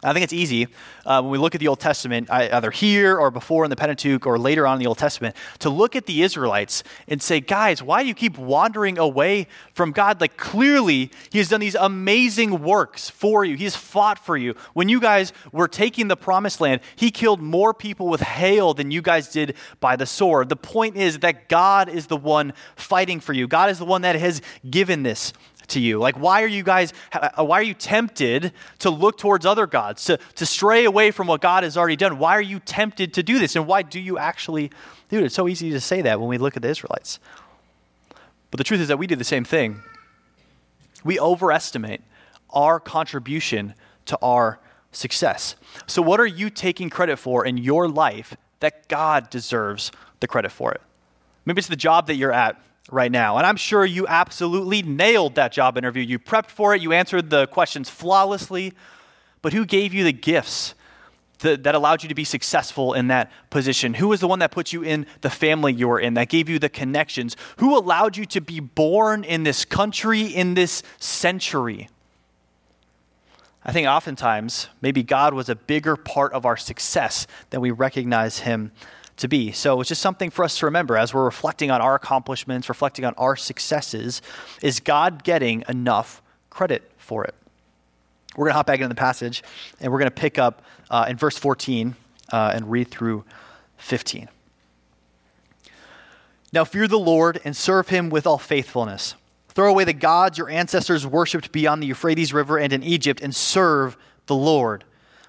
I 0.03 0.13
think 0.13 0.23
it's 0.23 0.33
easy 0.33 0.67
uh, 1.07 1.21
when 1.21 1.31
we 1.31 1.39
look 1.39 1.55
at 1.55 1.59
the 1.59 1.67
Old 1.67 1.79
Testament, 1.79 2.29
either 2.29 2.69
here 2.69 3.17
or 3.17 3.31
before 3.31 3.63
in 3.63 3.71
the 3.71 3.75
Pentateuch 3.75 4.27
or 4.27 4.37
later 4.37 4.67
on 4.67 4.75
in 4.75 4.79
the 4.79 4.85
Old 4.85 4.99
Testament, 4.99 5.35
to 5.57 5.71
look 5.71 5.95
at 5.95 6.05
the 6.05 6.21
Israelites 6.21 6.83
and 7.07 7.19
say, 7.19 7.39
guys, 7.39 7.81
why 7.81 8.03
do 8.03 8.07
you 8.07 8.13
keep 8.13 8.37
wandering 8.37 8.99
away 8.99 9.47
from 9.73 9.91
God? 9.91 10.21
Like, 10.21 10.37
clearly, 10.37 11.09
He 11.31 11.39
has 11.39 11.49
done 11.49 11.61
these 11.61 11.73
amazing 11.73 12.61
works 12.61 13.09
for 13.09 13.43
you. 13.43 13.55
He's 13.55 13.75
fought 13.75 14.19
for 14.19 14.37
you. 14.37 14.53
When 14.73 14.87
you 14.87 14.99
guys 14.99 15.33
were 15.51 15.67
taking 15.67 16.09
the 16.09 16.17
promised 16.17 16.61
land, 16.61 16.81
He 16.95 17.09
killed 17.09 17.41
more 17.41 17.73
people 17.73 18.07
with 18.07 18.21
hail 18.21 18.75
than 18.75 18.91
you 18.91 19.01
guys 19.01 19.29
did 19.29 19.55
by 19.79 19.95
the 19.95 20.05
sword. 20.05 20.49
The 20.49 20.55
point 20.55 20.95
is 20.95 21.19
that 21.19 21.49
God 21.49 21.89
is 21.89 22.05
the 22.05 22.17
one 22.17 22.53
fighting 22.75 23.19
for 23.19 23.33
you, 23.33 23.47
God 23.47 23.71
is 23.71 23.79
the 23.79 23.85
one 23.85 24.03
that 24.03 24.15
has 24.15 24.43
given 24.69 25.01
this 25.01 25.33
to 25.69 25.79
you? 25.79 25.99
Like, 25.99 26.15
why 26.17 26.43
are 26.43 26.47
you 26.47 26.63
guys, 26.63 26.93
uh, 27.13 27.43
why 27.43 27.59
are 27.59 27.63
you 27.63 27.73
tempted 27.73 28.53
to 28.79 28.89
look 28.89 29.17
towards 29.17 29.45
other 29.45 29.67
gods, 29.67 30.05
to, 30.05 30.17
to 30.35 30.45
stray 30.45 30.85
away 30.85 31.11
from 31.11 31.27
what 31.27 31.41
God 31.41 31.63
has 31.63 31.77
already 31.77 31.95
done? 31.95 32.19
Why 32.19 32.35
are 32.35 32.41
you 32.41 32.59
tempted 32.59 33.13
to 33.15 33.23
do 33.23 33.39
this? 33.39 33.55
And 33.55 33.67
why 33.67 33.81
do 33.81 33.99
you 33.99 34.17
actually 34.17 34.71
do 35.09 35.19
it? 35.19 35.25
It's 35.25 35.35
so 35.35 35.47
easy 35.47 35.71
to 35.71 35.81
say 35.81 36.01
that 36.01 36.19
when 36.19 36.29
we 36.29 36.37
look 36.37 36.55
at 36.55 36.61
the 36.61 36.69
Israelites. 36.69 37.19
But 38.51 38.57
the 38.57 38.63
truth 38.63 38.81
is 38.81 38.87
that 38.87 38.97
we 38.97 39.07
do 39.07 39.15
the 39.15 39.23
same 39.23 39.43
thing. 39.43 39.81
We 41.03 41.19
overestimate 41.19 42.01
our 42.49 42.79
contribution 42.79 43.73
to 44.05 44.17
our 44.21 44.59
success. 44.91 45.55
So, 45.85 46.01
what 46.01 46.19
are 46.19 46.25
you 46.25 46.49
taking 46.49 46.89
credit 46.89 47.17
for 47.17 47.45
in 47.45 47.57
your 47.57 47.87
life 47.87 48.35
that 48.59 48.87
God 48.87 49.29
deserves 49.29 49.91
the 50.19 50.27
credit 50.27 50.51
for 50.51 50.71
it? 50.71 50.81
Maybe 51.45 51.59
it's 51.59 51.67
the 51.67 51.75
job 51.75 52.07
that 52.07 52.15
you're 52.15 52.33
at 52.33 52.61
right 52.91 53.11
now. 53.11 53.37
And 53.37 53.45
I'm 53.45 53.57
sure 53.57 53.85
you 53.85 54.07
absolutely 54.07 54.81
nailed 54.81 55.35
that 55.35 55.51
job 55.51 55.77
interview. 55.77 56.03
You 56.03 56.19
prepped 56.19 56.49
for 56.49 56.73
it, 56.73 56.81
you 56.81 56.93
answered 56.93 57.29
the 57.29 57.47
questions 57.47 57.89
flawlessly. 57.89 58.73
But 59.41 59.53
who 59.53 59.65
gave 59.65 59.93
you 59.93 60.03
the 60.03 60.13
gifts 60.13 60.73
th- 61.39 61.63
that 61.63 61.75
allowed 61.75 62.03
you 62.03 62.09
to 62.09 62.15
be 62.15 62.23
successful 62.23 62.93
in 62.93 63.07
that 63.07 63.31
position? 63.49 63.93
Who 63.95 64.07
was 64.09 64.19
the 64.19 64.27
one 64.27 64.39
that 64.39 64.51
put 64.51 64.73
you 64.73 64.83
in 64.83 65.05
the 65.21 65.29
family 65.29 65.73
you 65.73 65.87
were 65.87 65.99
in, 65.99 66.15
that 66.15 66.29
gave 66.29 66.49
you 66.49 66.59
the 66.59 66.69
connections? 66.69 67.35
Who 67.57 67.77
allowed 67.77 68.17
you 68.17 68.25
to 68.27 68.41
be 68.41 68.59
born 68.59 69.23
in 69.23 69.43
this 69.43 69.65
country, 69.65 70.23
in 70.23 70.53
this 70.53 70.83
century? 70.97 71.89
I 73.63 73.73
think 73.73 73.87
oftentimes 73.87 74.69
maybe 74.81 75.03
God 75.03 75.33
was 75.33 75.49
a 75.49 75.55
bigger 75.55 75.97
part 75.97 76.31
of 76.33 76.45
our 76.45 76.57
success 76.57 77.27
than 77.49 77.59
we 77.59 77.71
recognize 77.71 78.39
Him 78.39 78.71
to 79.17 79.27
be. 79.27 79.51
So 79.51 79.81
it's 79.81 79.89
just 79.89 80.01
something 80.01 80.29
for 80.29 80.45
us 80.45 80.59
to 80.59 80.65
remember 80.65 80.95
as 80.95 81.13
we're 81.13 81.25
reflecting 81.25 81.71
on 81.71 81.81
our 81.81 81.95
accomplishments, 81.95 82.69
reflecting 82.69 83.03
on 83.05 83.13
our 83.15 83.35
successes. 83.35 84.21
Is 84.61 84.79
God 84.79 85.23
getting 85.23 85.63
enough 85.67 86.21
credit 86.49 86.89
for 86.97 87.25
it? 87.25 87.35
We're 88.35 88.45
going 88.45 88.51
to 88.51 88.57
hop 88.57 88.67
back 88.67 88.79
into 88.79 88.89
the 88.89 88.95
passage 88.95 89.43
and 89.81 89.91
we're 89.91 89.99
going 89.99 90.11
to 90.11 90.15
pick 90.15 90.37
up 90.37 90.61
uh, 90.89 91.07
in 91.09 91.17
verse 91.17 91.37
14 91.37 91.95
uh, 92.31 92.51
and 92.53 92.71
read 92.71 92.89
through 92.89 93.25
15. 93.77 94.29
Now 96.53 96.63
fear 96.63 96.87
the 96.87 96.99
Lord 96.99 97.41
and 97.43 97.55
serve 97.55 97.89
him 97.89 98.09
with 98.09 98.27
all 98.27 98.37
faithfulness. 98.37 99.15
Throw 99.49 99.69
away 99.69 99.85
the 99.85 99.93
gods 99.93 100.37
your 100.37 100.49
ancestors 100.49 101.05
worshipped 101.05 101.51
beyond 101.51 101.81
the 101.81 101.87
Euphrates 101.87 102.31
River 102.31 102.59
and 102.59 102.71
in 102.71 102.83
Egypt 102.83 103.21
and 103.21 103.35
serve 103.35 103.97
the 104.27 104.35
Lord. 104.35 104.83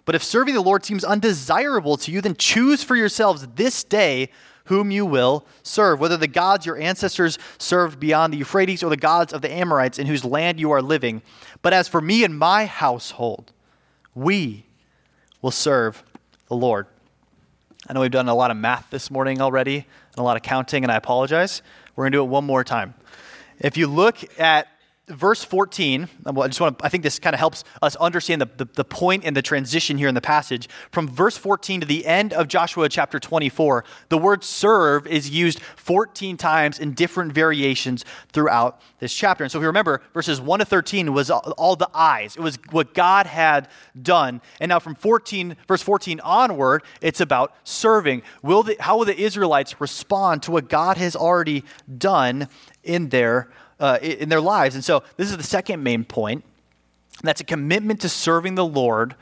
But 0.08 0.14
if 0.14 0.24
serving 0.24 0.54
the 0.54 0.62
Lord 0.62 0.86
seems 0.86 1.04
undesirable 1.04 1.98
to 1.98 2.10
you, 2.10 2.22
then 2.22 2.34
choose 2.34 2.82
for 2.82 2.96
yourselves 2.96 3.46
this 3.56 3.84
day 3.84 4.30
whom 4.64 4.90
you 4.90 5.04
will 5.04 5.44
serve, 5.62 6.00
whether 6.00 6.16
the 6.16 6.26
gods 6.26 6.64
your 6.64 6.78
ancestors 6.78 7.38
served 7.58 8.00
beyond 8.00 8.32
the 8.32 8.38
Euphrates 8.38 8.82
or 8.82 8.88
the 8.88 8.96
gods 8.96 9.34
of 9.34 9.42
the 9.42 9.52
Amorites 9.52 9.98
in 9.98 10.06
whose 10.06 10.24
land 10.24 10.58
you 10.58 10.70
are 10.70 10.80
living. 10.80 11.20
But 11.60 11.74
as 11.74 11.88
for 11.88 12.00
me 12.00 12.24
and 12.24 12.38
my 12.38 12.64
household, 12.64 13.52
we 14.14 14.64
will 15.42 15.50
serve 15.50 16.02
the 16.48 16.56
Lord. 16.56 16.86
I 17.86 17.92
know 17.92 18.00
we've 18.00 18.10
done 18.10 18.30
a 18.30 18.34
lot 18.34 18.50
of 18.50 18.56
math 18.56 18.88
this 18.88 19.10
morning 19.10 19.42
already 19.42 19.76
and 19.76 20.16
a 20.16 20.22
lot 20.22 20.38
of 20.38 20.42
counting, 20.42 20.84
and 20.84 20.90
I 20.90 20.96
apologize. 20.96 21.60
We're 21.94 22.04
going 22.04 22.12
to 22.12 22.16
do 22.16 22.22
it 22.22 22.28
one 22.28 22.46
more 22.46 22.64
time. 22.64 22.94
If 23.58 23.76
you 23.76 23.86
look 23.88 24.16
at 24.40 24.68
verse 25.08 25.44
14, 25.44 26.04
uh, 26.04 26.32
well, 26.32 26.44
I 26.44 26.48
just 26.48 26.60
want 26.60 26.78
to, 26.78 26.84
I 26.84 26.88
think 26.88 27.02
this 27.02 27.18
kind 27.18 27.34
of 27.34 27.40
helps 27.40 27.64
us 27.82 27.96
understand 27.96 28.40
the, 28.40 28.48
the, 28.56 28.64
the, 28.74 28.84
point 28.84 29.24
and 29.24 29.36
the 29.36 29.42
transition 29.42 29.98
here 29.98 30.08
in 30.08 30.14
the 30.14 30.20
passage. 30.20 30.68
From 30.90 31.08
verse 31.08 31.36
14 31.36 31.80
to 31.80 31.86
the 31.86 32.06
end 32.06 32.32
of 32.32 32.48
Joshua 32.48 32.88
chapter 32.88 33.18
24, 33.18 33.84
the 34.08 34.18
word 34.18 34.44
serve 34.44 35.06
is 35.06 35.30
used 35.30 35.60
14 35.76 36.36
times 36.36 36.78
in 36.78 36.94
different 36.94 37.32
variations 37.32 38.04
throughout 38.32 38.80
this 38.98 39.14
chapter. 39.14 39.44
And 39.44 39.50
so 39.50 39.58
if 39.58 39.62
you 39.62 39.66
remember, 39.66 40.02
verses 40.14 40.40
1 40.40 40.58
to 40.60 40.64
13 40.64 41.12
was 41.12 41.30
all, 41.30 41.76
the 41.78 41.88
eyes. 41.94 42.34
It 42.34 42.40
was 42.40 42.58
what 42.70 42.94
God 42.94 43.26
had 43.26 43.68
done. 44.00 44.40
And 44.58 44.70
now 44.70 44.78
from 44.80 44.94
14, 44.94 45.56
verse 45.68 45.82
14 45.82 46.18
onward, 46.20 46.82
it's 47.00 47.20
about 47.20 47.54
serving. 47.62 48.22
Will 48.42 48.62
the, 48.62 48.76
how 48.80 48.98
will 48.98 49.04
the 49.04 49.18
Israelites 49.18 49.80
respond 49.80 50.42
to 50.44 50.50
what 50.50 50.68
God 50.68 50.96
has 50.96 51.14
already 51.14 51.62
done 51.98 52.48
in 52.82 53.10
their 53.10 53.48
uh, 53.80 53.98
in 54.02 54.28
their 54.28 54.40
lives. 54.40 54.74
And 54.74 54.84
so 54.84 55.02
this 55.16 55.30
is 55.30 55.36
the 55.36 55.42
second 55.42 55.82
main 55.82 56.04
point. 56.04 56.44
That's 57.22 57.40
a 57.40 57.44
commitment 57.44 58.00
to 58.02 58.08
serving 58.08 58.54
the 58.54 58.64
Lord 58.64 59.14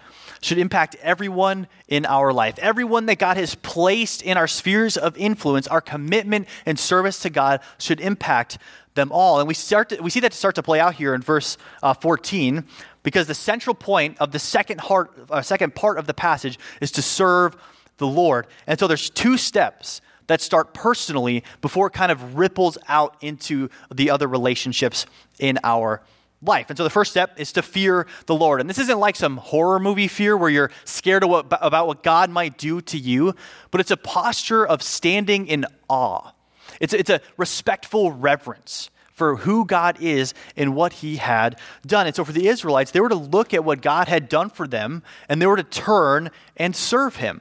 should 0.42 0.58
impact 0.58 0.96
everyone 1.02 1.66
in 1.88 2.04
our 2.04 2.32
life. 2.32 2.58
Everyone 2.58 3.06
that 3.06 3.18
God 3.18 3.36
has 3.36 3.54
placed 3.54 4.22
in 4.22 4.36
our 4.36 4.46
spheres 4.46 4.96
of 4.96 5.16
influence, 5.16 5.66
our 5.66 5.80
commitment 5.80 6.46
and 6.66 6.78
service 6.78 7.20
to 7.20 7.30
God 7.30 7.60
should 7.78 8.00
impact 8.00 8.58
them 8.94 9.10
all. 9.12 9.38
And 9.38 9.48
we, 9.48 9.54
start 9.54 9.90
to, 9.90 10.00
we 10.00 10.10
see 10.10 10.20
that 10.20 10.32
to 10.32 10.38
start 10.38 10.54
to 10.56 10.62
play 10.62 10.80
out 10.80 10.94
here 10.94 11.14
in 11.14 11.22
verse 11.22 11.56
uh, 11.82 11.94
14 11.94 12.64
because 13.02 13.26
the 13.26 13.34
central 13.34 13.74
point 13.74 14.18
of 14.18 14.32
the 14.32 14.38
second, 14.38 14.80
heart, 14.80 15.12
uh, 15.30 15.42
second 15.42 15.74
part 15.74 15.98
of 15.98 16.06
the 16.06 16.14
passage 16.14 16.58
is 16.80 16.90
to 16.92 17.02
serve 17.02 17.56
the 17.98 18.06
Lord. 18.06 18.46
And 18.66 18.78
so 18.78 18.86
there's 18.86 19.10
two 19.10 19.38
steps 19.38 20.00
that 20.26 20.40
start 20.40 20.74
personally 20.74 21.44
before 21.60 21.88
it 21.88 21.92
kind 21.92 22.12
of 22.12 22.36
ripples 22.36 22.78
out 22.88 23.16
into 23.20 23.68
the 23.94 24.10
other 24.10 24.26
relationships 24.26 25.06
in 25.38 25.58
our 25.62 26.02
life. 26.42 26.66
And 26.68 26.76
so 26.76 26.84
the 26.84 26.90
first 26.90 27.10
step 27.10 27.38
is 27.38 27.52
to 27.52 27.62
fear 27.62 28.06
the 28.26 28.34
Lord. 28.34 28.60
And 28.60 28.68
this 28.68 28.78
isn't 28.78 28.98
like 28.98 29.16
some 29.16 29.36
horror 29.38 29.78
movie 29.78 30.08
fear 30.08 30.36
where 30.36 30.50
you're 30.50 30.70
scared 30.84 31.24
what, 31.24 31.46
about 31.60 31.86
what 31.86 32.02
God 32.02 32.30
might 32.30 32.58
do 32.58 32.80
to 32.82 32.98
you, 32.98 33.34
but 33.70 33.80
it's 33.80 33.90
a 33.90 33.96
posture 33.96 34.66
of 34.66 34.82
standing 34.82 35.46
in 35.46 35.66
awe. 35.88 36.32
It's, 36.80 36.92
it's 36.92 37.10
a 37.10 37.20
respectful 37.36 38.12
reverence 38.12 38.90
for 39.12 39.36
who 39.36 39.64
God 39.64 39.96
is 40.00 40.34
and 40.56 40.74
what 40.74 40.92
he 40.94 41.16
had 41.16 41.58
done. 41.86 42.06
And 42.06 42.14
so 42.14 42.22
for 42.22 42.32
the 42.32 42.48
Israelites, 42.48 42.90
they 42.90 43.00
were 43.00 43.08
to 43.08 43.14
look 43.14 43.54
at 43.54 43.64
what 43.64 43.80
God 43.80 44.08
had 44.08 44.28
done 44.28 44.50
for 44.50 44.68
them 44.68 45.02
and 45.28 45.40
they 45.40 45.46
were 45.46 45.56
to 45.56 45.62
turn 45.62 46.30
and 46.56 46.76
serve 46.76 47.16
him. 47.16 47.40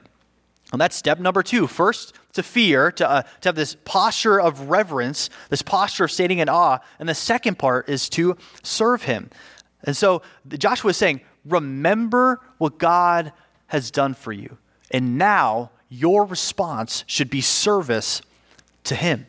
And 0.72 0.80
that's 0.80 0.96
step 0.96 1.18
number 1.20 1.42
two. 1.42 1.66
First, 1.66 2.14
to 2.36 2.42
fear, 2.42 2.90
to, 2.92 3.08
uh, 3.08 3.22
to 3.40 3.48
have 3.48 3.56
this 3.56 3.76
posture 3.84 4.40
of 4.40 4.68
reverence, 4.70 5.28
this 5.50 5.62
posture 5.62 6.04
of 6.04 6.10
standing 6.10 6.38
in 6.38 6.48
awe. 6.48 6.78
And 6.98 7.08
the 7.08 7.14
second 7.14 7.58
part 7.58 7.88
is 7.88 8.08
to 8.10 8.36
serve 8.62 9.02
him. 9.02 9.30
And 9.84 9.96
so 9.96 10.22
Joshua 10.48 10.90
is 10.90 10.96
saying, 10.96 11.20
remember 11.44 12.40
what 12.58 12.78
God 12.78 13.32
has 13.66 13.90
done 13.90 14.14
for 14.14 14.32
you. 14.32 14.56
And 14.90 15.18
now 15.18 15.70
your 15.88 16.24
response 16.24 17.04
should 17.06 17.30
be 17.30 17.40
service 17.40 18.22
to 18.84 18.94
him. 18.94 19.26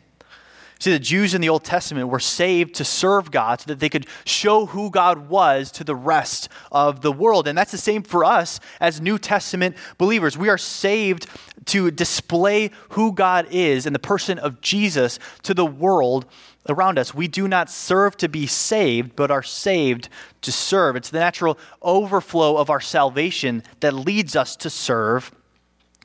See, 0.80 0.92
the 0.92 1.00
Jews 1.00 1.34
in 1.34 1.40
the 1.40 1.48
Old 1.48 1.64
Testament 1.64 2.08
were 2.08 2.20
saved 2.20 2.76
to 2.76 2.84
serve 2.84 3.32
God 3.32 3.60
so 3.60 3.66
that 3.66 3.80
they 3.80 3.88
could 3.88 4.06
show 4.24 4.66
who 4.66 4.90
God 4.90 5.28
was 5.28 5.72
to 5.72 5.82
the 5.82 5.96
rest 5.96 6.48
of 6.70 7.00
the 7.00 7.10
world. 7.10 7.48
And 7.48 7.58
that's 7.58 7.72
the 7.72 7.78
same 7.78 8.04
for 8.04 8.24
us 8.24 8.60
as 8.80 9.00
New 9.00 9.18
Testament 9.18 9.76
believers. 9.98 10.38
We 10.38 10.48
are 10.48 10.58
saved 10.58 11.26
to 11.66 11.90
display 11.90 12.70
who 12.90 13.12
God 13.12 13.48
is 13.50 13.86
in 13.86 13.92
the 13.92 13.98
person 13.98 14.38
of 14.38 14.60
Jesus 14.60 15.18
to 15.42 15.52
the 15.52 15.66
world 15.66 16.26
around 16.68 16.96
us. 16.96 17.12
We 17.12 17.26
do 17.26 17.48
not 17.48 17.70
serve 17.70 18.16
to 18.18 18.28
be 18.28 18.46
saved, 18.46 19.16
but 19.16 19.32
are 19.32 19.42
saved 19.42 20.08
to 20.42 20.52
serve. 20.52 20.94
It's 20.94 21.10
the 21.10 21.18
natural 21.18 21.58
overflow 21.82 22.56
of 22.56 22.70
our 22.70 22.80
salvation 22.80 23.64
that 23.80 23.94
leads 23.94 24.36
us 24.36 24.54
to 24.56 24.70
serve 24.70 25.32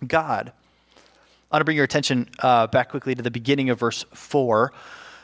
God. 0.06 0.52
I 1.54 1.58
want 1.58 1.62
to 1.62 1.66
bring 1.66 1.78
your 1.78 1.86
attention 1.86 2.28
uh, 2.40 2.66
back 2.66 2.90
quickly 2.90 3.14
to 3.14 3.22
the 3.22 3.30
beginning 3.30 3.70
of 3.70 3.80
verse 3.80 4.06
4, 4.12 4.74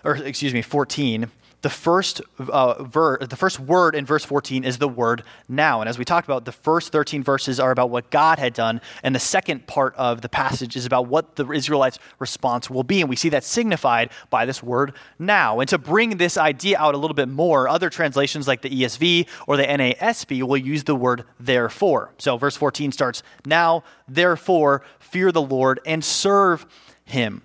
or 0.04 0.16
excuse 0.18 0.54
me, 0.54 0.62
14 0.62 1.32
the 1.62 1.70
first, 1.70 2.22
uh, 2.40 2.84
ver- 2.84 3.18
the 3.18 3.36
first 3.36 3.60
word 3.60 3.96
in 3.96 4.06
verse 4.06 4.24
14 4.24 4.64
is 4.64 4.78
the 4.78 4.88
word 4.88 5.24
now. 5.48 5.82
And 5.82 5.90
as 5.90 5.98
we 5.98 6.06
talked 6.06 6.28
about, 6.28 6.46
the 6.46 6.52
first 6.52 6.92
13 6.92 7.24
verses 7.24 7.60
are 7.60 7.72
about 7.72 7.90
what 7.90 8.10
God 8.10 8.40
had 8.40 8.54
done, 8.54 8.80
and 9.04 9.14
the 9.14 9.20
second 9.20 9.68
part 9.68 9.94
of 9.96 10.22
the 10.22 10.30
passage 10.30 10.76
is 10.76 10.86
about 10.86 11.08
what 11.08 11.36
the 11.36 11.50
Israelites' 11.52 12.00
response 12.20 12.70
will 12.70 12.84
be. 12.84 13.02
And 13.02 13.10
we 13.10 13.16
see 13.16 13.30
that 13.30 13.44
signified 13.44 14.12
by 14.30 14.46
this 14.46 14.64
word 14.64 14.94
now. 15.18 15.60
And 15.60 15.68
to 15.70 15.78
bring 15.78 16.18
this 16.18 16.38
idea 16.38 16.80
out 16.80 16.96
a 16.96 16.98
little 16.98 17.16
bit 17.16 17.30
more, 17.30 17.68
other 17.68 17.90
translations 17.90 18.48
like 18.48 18.62
the 18.62 18.70
ESV 18.70 19.28
or 19.48 19.58
the 19.58 19.66
NASB 19.66 20.44
will 20.44 20.58
use 20.58 20.86
the 20.86 20.96
word 20.96 21.26
therefore. 21.40 22.14
So 22.18 22.38
verse 22.38 22.56
14 22.56 22.92
starts, 22.92 23.22
Now, 23.46 23.84
therefore, 24.08 24.84
fear 25.00 25.32
the 25.32 25.42
Lord 25.42 25.80
and 25.86 26.04
serve 26.04 26.66
him. 27.04 27.42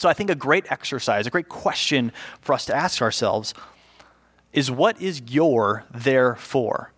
So 0.00 0.08
I 0.08 0.14
think 0.14 0.30
a 0.30 0.34
great 0.34 0.64
exercise, 0.72 1.26
a 1.26 1.30
great 1.30 1.50
question 1.50 2.10
for 2.40 2.54
us 2.54 2.64
to 2.64 2.74
ask 2.74 3.02
ourselves 3.02 3.52
is 4.50 4.70
what 4.70 4.98
is 4.98 5.20
your 5.28 5.84
therefore? 5.90 6.90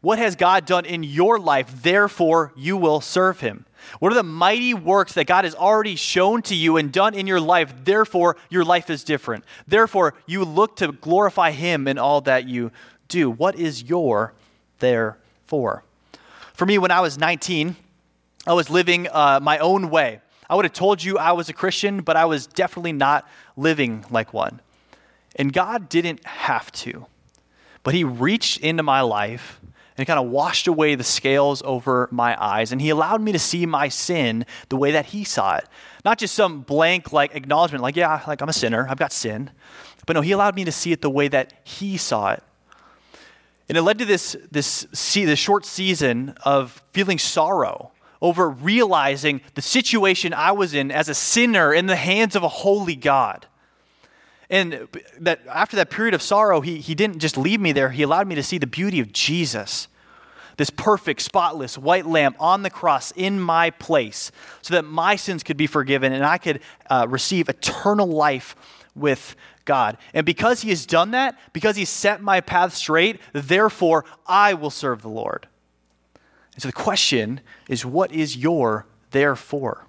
What 0.00 0.18
has 0.18 0.34
God 0.34 0.66
done 0.66 0.86
in 0.86 1.04
your 1.04 1.38
life? 1.38 1.82
Therefore, 1.84 2.52
you 2.56 2.76
will 2.76 3.00
serve 3.00 3.38
him. 3.38 3.64
What 4.00 4.10
are 4.10 4.16
the 4.16 4.24
mighty 4.24 4.74
works 4.74 5.12
that 5.12 5.28
God 5.28 5.44
has 5.44 5.54
already 5.54 5.94
shown 5.94 6.42
to 6.42 6.56
you 6.56 6.78
and 6.78 6.92
done 6.92 7.14
in 7.14 7.28
your 7.28 7.40
life? 7.40 7.72
Therefore, 7.84 8.36
your 8.50 8.64
life 8.64 8.90
is 8.90 9.04
different. 9.04 9.44
Therefore, 9.68 10.14
you 10.26 10.44
look 10.44 10.74
to 10.78 10.90
glorify 10.90 11.52
him 11.52 11.86
in 11.86 11.96
all 11.96 12.20
that 12.22 12.48
you 12.48 12.72
do. 13.06 13.30
What 13.30 13.54
is 13.54 13.84
your 13.84 14.34
therefore? 14.80 15.84
For 16.54 16.66
me, 16.66 16.76
when 16.76 16.90
I 16.90 17.00
was 17.00 17.18
19, 17.18 17.76
I 18.48 18.52
was 18.52 18.68
living 18.68 19.06
uh, 19.12 19.38
my 19.40 19.58
own 19.58 19.90
way. 19.90 20.22
I 20.48 20.54
would 20.54 20.64
have 20.64 20.72
told 20.72 21.02
you 21.02 21.18
I 21.18 21.32
was 21.32 21.48
a 21.48 21.52
Christian, 21.52 22.02
but 22.02 22.16
I 22.16 22.24
was 22.26 22.46
definitely 22.46 22.92
not 22.92 23.26
living 23.56 24.04
like 24.10 24.32
one. 24.32 24.60
And 25.36 25.52
God 25.52 25.88
didn't 25.88 26.24
have 26.26 26.70
to, 26.72 27.06
but 27.82 27.94
He 27.94 28.04
reached 28.04 28.60
into 28.60 28.82
my 28.82 29.00
life 29.00 29.60
and 29.96 30.06
kind 30.06 30.18
of 30.18 30.26
washed 30.26 30.66
away 30.66 30.96
the 30.96 31.04
scales 31.04 31.62
over 31.64 32.08
my 32.10 32.40
eyes. 32.42 32.72
And 32.72 32.80
He 32.80 32.90
allowed 32.90 33.22
me 33.22 33.32
to 33.32 33.38
see 33.38 33.64
my 33.64 33.88
sin 33.88 34.44
the 34.68 34.76
way 34.76 34.92
that 34.92 35.06
He 35.06 35.24
saw 35.24 35.56
it. 35.56 35.64
Not 36.04 36.18
just 36.18 36.34
some 36.34 36.60
blank 36.60 37.12
like 37.12 37.34
acknowledgement, 37.34 37.82
like, 37.82 37.96
yeah, 37.96 38.22
like 38.26 38.42
I'm 38.42 38.48
a 38.48 38.52
sinner, 38.52 38.86
I've 38.88 38.98
got 38.98 39.12
sin. 39.12 39.50
But 40.06 40.14
no, 40.14 40.20
He 40.20 40.32
allowed 40.32 40.56
me 40.56 40.64
to 40.64 40.72
see 40.72 40.92
it 40.92 41.00
the 41.00 41.10
way 41.10 41.28
that 41.28 41.54
He 41.64 41.96
saw 41.96 42.32
it. 42.32 42.42
And 43.68 43.78
it 43.78 43.82
led 43.82 43.98
to 43.98 44.04
this, 44.04 44.36
this, 44.50 44.86
see, 44.92 45.24
this 45.24 45.38
short 45.38 45.64
season 45.64 46.34
of 46.44 46.82
feeling 46.92 47.18
sorrow 47.18 47.92
over 48.20 48.48
realizing 48.48 49.40
the 49.54 49.62
situation 49.62 50.32
I 50.32 50.52
was 50.52 50.74
in 50.74 50.90
as 50.90 51.08
a 51.08 51.14
sinner 51.14 51.72
in 51.74 51.86
the 51.86 51.96
hands 51.96 52.36
of 52.36 52.42
a 52.42 52.48
holy 52.48 52.96
God. 52.96 53.46
And 54.50 54.88
that 55.20 55.40
after 55.48 55.76
that 55.76 55.90
period 55.90 56.14
of 56.14 56.22
sorrow, 56.22 56.60
he, 56.60 56.78
he 56.78 56.94
didn't 56.94 57.18
just 57.18 57.36
leave 57.36 57.60
me 57.60 57.72
there, 57.72 57.90
he 57.90 58.02
allowed 58.02 58.28
me 58.28 58.34
to 58.34 58.42
see 58.42 58.58
the 58.58 58.66
beauty 58.66 59.00
of 59.00 59.12
Jesus. 59.12 59.88
this 60.56 60.70
perfect, 60.70 61.20
spotless, 61.20 61.76
white 61.76 62.06
lamb 62.06 62.34
on 62.38 62.62
the 62.62 62.70
cross 62.70 63.12
in 63.12 63.40
my 63.40 63.70
place 63.70 64.30
so 64.62 64.74
that 64.74 64.84
my 64.84 65.16
sins 65.16 65.42
could 65.42 65.56
be 65.56 65.66
forgiven 65.66 66.12
and 66.12 66.24
I 66.24 66.38
could 66.38 66.60
uh, 66.88 67.06
receive 67.08 67.48
eternal 67.48 68.06
life 68.06 68.54
with 68.94 69.34
God. 69.64 69.96
And 70.12 70.24
because 70.24 70.62
he 70.62 70.70
has 70.70 70.86
done 70.86 71.12
that, 71.12 71.38
because 71.52 71.76
he 71.76 71.84
set 71.84 72.20
my 72.22 72.40
path 72.40 72.74
straight, 72.74 73.20
therefore 73.32 74.04
I 74.26 74.54
will 74.54 74.70
serve 74.70 75.02
the 75.02 75.08
Lord. 75.08 75.48
And 76.54 76.62
so 76.62 76.68
the 76.68 76.72
question 76.72 77.40
is 77.68 77.84
what 77.84 78.12
is 78.12 78.36
your 78.36 78.86
therefore? 79.10 79.86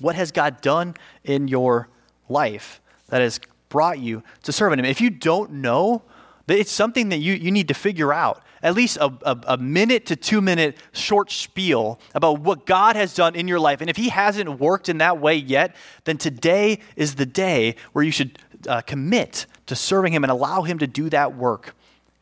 What 0.00 0.14
has 0.16 0.32
God 0.32 0.60
done 0.60 0.94
in 1.24 1.48
your 1.48 1.88
life 2.28 2.80
that 3.08 3.20
has 3.20 3.40
brought 3.68 3.98
you 3.98 4.22
to 4.44 4.52
serve 4.52 4.72
Him? 4.72 4.84
If 4.84 5.00
you 5.00 5.10
don't 5.10 5.52
know, 5.52 6.02
it's 6.48 6.72
something 6.72 7.10
that 7.10 7.18
you, 7.18 7.34
you 7.34 7.50
need 7.50 7.68
to 7.68 7.74
figure 7.74 8.12
out. 8.12 8.42
At 8.62 8.74
least 8.74 8.98
a, 8.98 9.06
a, 9.22 9.40
a, 9.46 9.56
minute 9.56 10.06
to 10.06 10.16
two 10.16 10.42
minute 10.42 10.76
short 10.92 11.30
spiel 11.30 11.98
about 12.14 12.40
what 12.40 12.66
God 12.66 12.94
has 12.94 13.14
done 13.14 13.34
in 13.34 13.48
your 13.48 13.58
life. 13.58 13.80
And 13.80 13.88
if 13.88 13.96
He 13.96 14.10
hasn't 14.10 14.60
worked 14.60 14.90
in 14.90 14.98
that 14.98 15.18
way 15.18 15.34
yet, 15.34 15.74
then 16.04 16.18
today 16.18 16.80
is 16.94 17.14
the 17.14 17.24
day 17.24 17.76
where 17.92 18.04
you 18.04 18.10
should 18.10 18.38
uh, 18.68 18.82
commit 18.82 19.46
to 19.66 19.74
serving 19.74 20.12
Him 20.12 20.24
and 20.24 20.30
allow 20.30 20.62
Him 20.62 20.78
to 20.78 20.86
do 20.86 21.08
that 21.08 21.34
work 21.36 21.74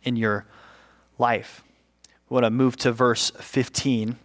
in 0.05 0.15
your 0.15 0.47
life. 1.19 1.65
We 2.29 2.35
want 2.35 2.45
to 2.45 2.51
move 2.51 2.77
to 2.79 2.93
verse 2.93 3.31
15. 3.39 4.17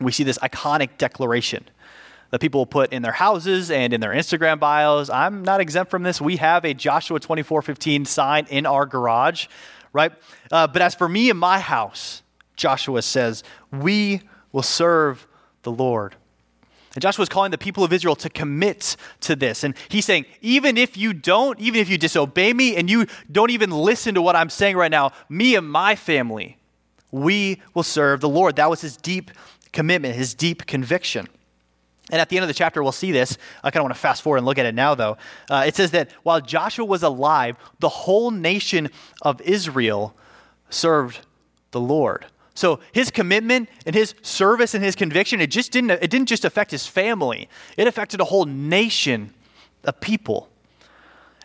We 0.00 0.12
see 0.12 0.24
this 0.24 0.38
iconic 0.38 0.98
declaration 0.98 1.68
that 2.30 2.40
people 2.40 2.64
put 2.66 2.92
in 2.92 3.02
their 3.02 3.12
houses 3.12 3.70
and 3.70 3.92
in 3.92 4.00
their 4.00 4.12
Instagram 4.12 4.58
bios. 4.58 5.10
I'm 5.10 5.42
not 5.42 5.60
exempt 5.60 5.90
from 5.90 6.02
this. 6.02 6.20
We 6.20 6.36
have 6.36 6.64
a 6.64 6.74
Joshua 6.74 7.20
24:15 7.20 8.06
sign 8.06 8.46
in 8.48 8.66
our 8.66 8.86
garage, 8.86 9.46
right? 9.92 10.12
Uh, 10.50 10.66
but 10.66 10.82
as 10.82 10.94
for 10.94 11.08
me 11.08 11.30
and 11.30 11.38
my 11.38 11.58
house, 11.58 12.22
Joshua 12.56 13.02
says, 13.02 13.42
we 13.72 14.20
will 14.52 14.62
serve 14.62 15.26
the 15.62 15.72
Lord. 15.72 16.16
And 16.94 17.02
Joshua 17.02 17.22
is 17.22 17.28
calling 17.28 17.52
the 17.52 17.58
people 17.58 17.84
of 17.84 17.92
Israel 17.92 18.16
to 18.16 18.28
commit 18.28 18.96
to 19.20 19.36
this. 19.36 19.62
And 19.62 19.74
he's 19.88 20.04
saying, 20.04 20.26
even 20.40 20.76
if 20.76 20.96
you 20.96 21.12
don't, 21.12 21.58
even 21.60 21.80
if 21.80 21.88
you 21.88 21.96
disobey 21.96 22.52
me 22.52 22.76
and 22.76 22.90
you 22.90 23.06
don't 23.30 23.50
even 23.50 23.70
listen 23.70 24.14
to 24.14 24.22
what 24.22 24.34
I'm 24.34 24.50
saying 24.50 24.76
right 24.76 24.90
now, 24.90 25.12
me 25.28 25.54
and 25.54 25.70
my 25.70 25.94
family, 25.94 26.58
we 27.10 27.60
will 27.74 27.82
serve 27.82 28.20
the 28.20 28.28
Lord. 28.28 28.56
That 28.56 28.70
was 28.70 28.80
his 28.80 28.96
deep 28.96 29.30
commitment, 29.72 30.14
his 30.14 30.34
deep 30.34 30.66
conviction. 30.66 31.28
And 32.10 32.20
at 32.20 32.28
the 32.28 32.36
end 32.36 32.42
of 32.42 32.48
the 32.48 32.54
chapter, 32.54 32.82
we'll 32.82 32.92
see 32.92 33.12
this. 33.12 33.38
I 33.62 33.70
kind 33.70 33.80
of 33.80 33.84
want 33.84 33.94
to 33.94 34.00
fast 34.00 34.22
forward 34.22 34.38
and 34.38 34.46
look 34.46 34.58
at 34.58 34.66
it 34.66 34.74
now, 34.74 34.94
though. 34.94 35.16
Uh, 35.48 35.64
it 35.66 35.76
says 35.76 35.92
that 35.92 36.10
while 36.22 36.40
Joshua 36.40 36.84
was 36.84 37.02
alive, 37.02 37.56
the 37.78 37.88
whole 37.88 38.30
nation 38.30 38.90
of 39.22 39.40
Israel 39.42 40.14
served 40.70 41.20
the 41.70 41.80
Lord. 41.80 42.26
So 42.54 42.80
his 42.92 43.10
commitment 43.10 43.68
and 43.86 43.94
his 43.94 44.14
service 44.22 44.74
and 44.74 44.84
his 44.84 44.96
conviction, 44.96 45.40
it 45.40 45.48
just 45.48 45.70
didn't, 45.72 45.92
it 45.92 46.10
didn't 46.10 46.26
just 46.26 46.44
affect 46.44 46.72
his 46.72 46.86
family, 46.86 47.48
it 47.76 47.86
affected 47.86 48.20
a 48.20 48.24
whole 48.24 48.44
nation 48.44 49.32
of 49.84 50.00
people. 50.00 50.49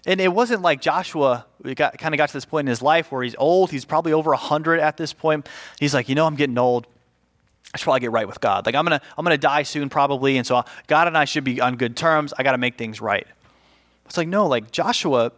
And 0.05 0.21
it 0.21 0.31
wasn't 0.31 0.62
like 0.62 0.81
Joshua 0.81 1.45
got, 1.75 1.97
kind 1.97 2.13
of 2.13 2.17
got 2.17 2.29
to 2.29 2.33
this 2.33 2.45
point 2.45 2.67
in 2.67 2.69
his 2.69 2.81
life 2.81 3.12
where 3.12 3.24
he's 3.24 3.35
old. 3.38 3.71
He's 3.71 3.85
probably 3.85 4.13
over 4.13 4.31
100 4.31 4.79
at 4.79 4.97
this 4.97 5.13
point. 5.13 5.50
He's 5.79 5.93
like, 5.93 6.09
you 6.09 6.15
know, 6.15 6.25
I'm 6.25 6.35
getting 6.35 6.57
old. 6.57 6.85
I 7.74 7.77
should 7.77 7.85
probably 7.85 8.01
get 8.01 8.12
right 8.12 8.27
with 8.27 8.39
God. 8.39 8.65
Like 8.65 8.75
I'm 8.75 8.85
gonna 8.85 9.01
I'm 9.17 9.25
gonna 9.25 9.38
die 9.38 9.63
soon 9.63 9.89
probably, 9.89 10.38
and 10.38 10.47
so 10.47 10.63
God 10.88 11.07
and 11.07 11.17
I 11.17 11.25
should 11.25 11.43
be 11.43 11.59
on 11.59 11.75
good 11.75 11.97
terms. 11.97 12.33
I 12.38 12.43
got 12.43 12.53
to 12.53 12.57
make 12.57 12.77
things 12.77 13.01
right. 13.01 13.27
It's 14.05 14.15
like 14.15 14.29
no, 14.29 14.47
like 14.47 14.71
Joshua 14.71 15.33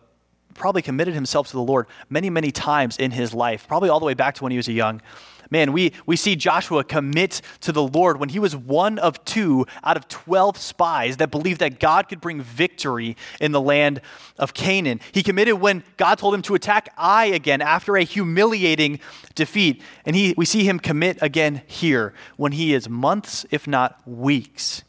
probably 0.53 0.83
committed 0.83 1.13
himself 1.13 1.47
to 1.47 1.53
the 1.53 1.61
Lord 1.61 1.87
many 2.09 2.29
many 2.29 2.51
times 2.51 2.97
in 2.97 3.09
his 3.09 3.33
life, 3.33 3.67
probably 3.67 3.89
all 3.89 3.99
the 3.99 4.05
way 4.05 4.13
back 4.13 4.35
to 4.35 4.43
when 4.43 4.51
he 4.51 4.57
was 4.57 4.67
a 4.67 4.73
young 4.73 5.01
Man, 5.49 5.71
we, 5.71 5.93
we 6.05 6.15
see 6.15 6.35
Joshua 6.35 6.83
commit 6.83 7.41
to 7.61 7.71
the 7.71 7.83
Lord 7.83 8.19
when 8.19 8.29
he 8.29 8.39
was 8.39 8.55
one 8.55 8.99
of 8.99 9.23
two 9.25 9.65
out 9.83 9.97
of 9.97 10.07
12 10.07 10.57
spies 10.57 11.17
that 11.17 11.31
believed 11.31 11.59
that 11.61 11.79
God 11.79 12.09
could 12.09 12.21
bring 12.21 12.41
victory 12.41 13.15
in 13.39 13.51
the 13.51 13.61
land 13.61 14.01
of 14.37 14.53
Canaan. 14.53 14.99
He 15.11 15.23
committed 15.23 15.55
when 15.55 15.83
God 15.95 16.17
told 16.17 16.33
him 16.33 16.41
to 16.43 16.55
attack 16.55 16.89
Ai 16.97 17.25
again 17.25 17.61
after 17.61 17.95
a 17.95 18.03
humiliating 18.03 18.99
defeat. 19.35 19.81
And 20.05 20.15
he, 20.15 20.33
we 20.37 20.45
see 20.45 20.63
him 20.63 20.79
commit 20.79 21.17
again 21.21 21.61
here 21.67 22.13
when 22.35 22.51
he 22.51 22.73
is 22.73 22.89
months, 22.89 23.45
if 23.51 23.67
not 23.67 24.01
weeks, 24.05 24.83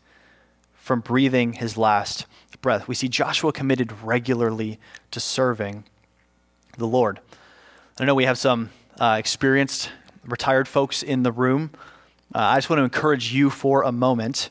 from 0.74 1.00
breathing 1.00 1.54
his 1.54 1.76
last 1.76 2.26
breath. 2.62 2.88
We 2.88 2.94
see 2.94 3.08
Joshua 3.08 3.52
committed 3.52 3.92
regularly 4.02 4.80
to 5.12 5.20
serving 5.20 5.84
the 6.76 6.86
Lord. 6.86 7.20
I 8.00 8.04
know 8.04 8.14
we 8.14 8.24
have 8.24 8.38
some 8.38 8.70
uh, 9.00 9.16
experienced 9.18 9.90
retired 10.28 10.68
folks 10.68 11.02
in 11.02 11.22
the 11.22 11.32
room, 11.32 11.70
uh, 12.34 12.38
I 12.38 12.56
just 12.56 12.68
want 12.68 12.80
to 12.80 12.84
encourage 12.84 13.32
you 13.32 13.50
for 13.50 13.82
a 13.82 13.92
moment. 13.92 14.50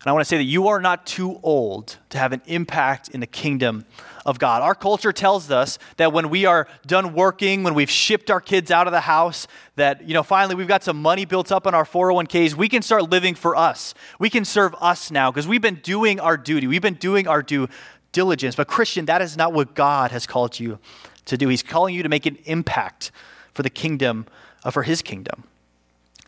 And 0.00 0.06
I 0.08 0.12
want 0.12 0.20
to 0.20 0.28
say 0.28 0.36
that 0.36 0.44
you 0.44 0.68
are 0.68 0.80
not 0.80 1.06
too 1.06 1.40
old 1.42 1.96
to 2.10 2.18
have 2.18 2.32
an 2.32 2.40
impact 2.46 3.08
in 3.08 3.20
the 3.20 3.26
kingdom 3.26 3.84
of 4.24 4.38
God. 4.38 4.62
Our 4.62 4.74
culture 4.74 5.12
tells 5.12 5.50
us 5.50 5.78
that 5.96 6.12
when 6.12 6.30
we 6.30 6.44
are 6.44 6.68
done 6.86 7.14
working, 7.14 7.64
when 7.64 7.74
we've 7.74 7.90
shipped 7.90 8.30
our 8.30 8.40
kids 8.40 8.70
out 8.70 8.86
of 8.86 8.92
the 8.92 9.00
house, 9.00 9.48
that, 9.74 10.06
you 10.06 10.14
know, 10.14 10.22
finally 10.22 10.54
we've 10.54 10.68
got 10.68 10.84
some 10.84 11.02
money 11.02 11.24
built 11.24 11.50
up 11.50 11.66
on 11.66 11.74
our 11.74 11.84
401ks, 11.84 12.54
we 12.54 12.68
can 12.68 12.82
start 12.82 13.10
living 13.10 13.34
for 13.34 13.56
us. 13.56 13.94
We 14.20 14.30
can 14.30 14.44
serve 14.44 14.74
us 14.80 15.10
now 15.10 15.32
because 15.32 15.48
we've 15.48 15.62
been 15.62 15.80
doing 15.82 16.20
our 16.20 16.36
duty. 16.36 16.66
We've 16.66 16.82
been 16.82 16.94
doing 16.94 17.26
our 17.26 17.42
due 17.42 17.68
diligence. 18.12 18.54
But, 18.54 18.68
Christian, 18.68 19.06
that 19.06 19.20
is 19.20 19.36
not 19.36 19.52
what 19.52 19.74
God 19.74 20.12
has 20.12 20.26
called 20.26 20.60
you 20.60 20.78
to 21.24 21.36
do. 21.36 21.48
He's 21.48 21.62
calling 21.62 21.94
you 21.94 22.04
to 22.04 22.08
make 22.08 22.26
an 22.26 22.38
impact 22.44 23.10
for 23.52 23.62
the 23.64 23.70
kingdom 23.70 24.26
Uh, 24.64 24.70
for 24.70 24.82
his 24.82 25.02
kingdom. 25.02 25.44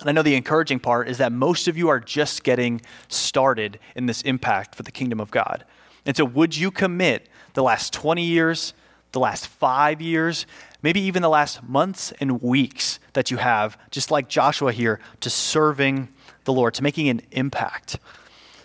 And 0.01 0.09
I 0.09 0.13
know 0.13 0.23
the 0.23 0.35
encouraging 0.35 0.81
part 0.81 1.09
is 1.09 1.19
that 1.19 1.33
most 1.33 1.69
of 1.69 1.77
you 1.77 1.89
are 1.89 2.01
just 2.01 2.43
getting 2.43 2.81
started 3.09 3.79
in 3.95 4.07
this 4.07 4.23
impact 4.23 4.75
for 4.75 4.83
the 4.83 4.91
kingdom 4.91 5.21
of 5.21 5.31
God. 5.31 5.65
And 6.07 6.17
so, 6.17 6.25
would 6.25 6.57
you 6.57 6.71
commit 6.71 7.29
the 7.55 7.63
last 7.63 7.93
20 7.93 8.25
years, 8.25 8.73
the 9.13 9.21
last 9.21 9.47
five 9.47 10.01
years, 10.01 10.47
maybe 10.83 11.01
even 11.01 11.23
the 11.23 11.29
last 11.29 11.63
months 11.63 12.13
and 12.21 12.41
weeks 12.41 12.99
that 13.13 13.31
you 13.31 13.37
have, 13.37 13.77
just 13.91 14.11
like 14.11 14.29
Joshua 14.29 14.73
here, 14.73 15.01
to 15.21 15.29
serving 15.29 16.09
the 16.45 16.53
Lord, 16.53 16.75
to 16.75 16.83
making 16.83 17.09
an 17.09 17.21
impact? 17.33 17.99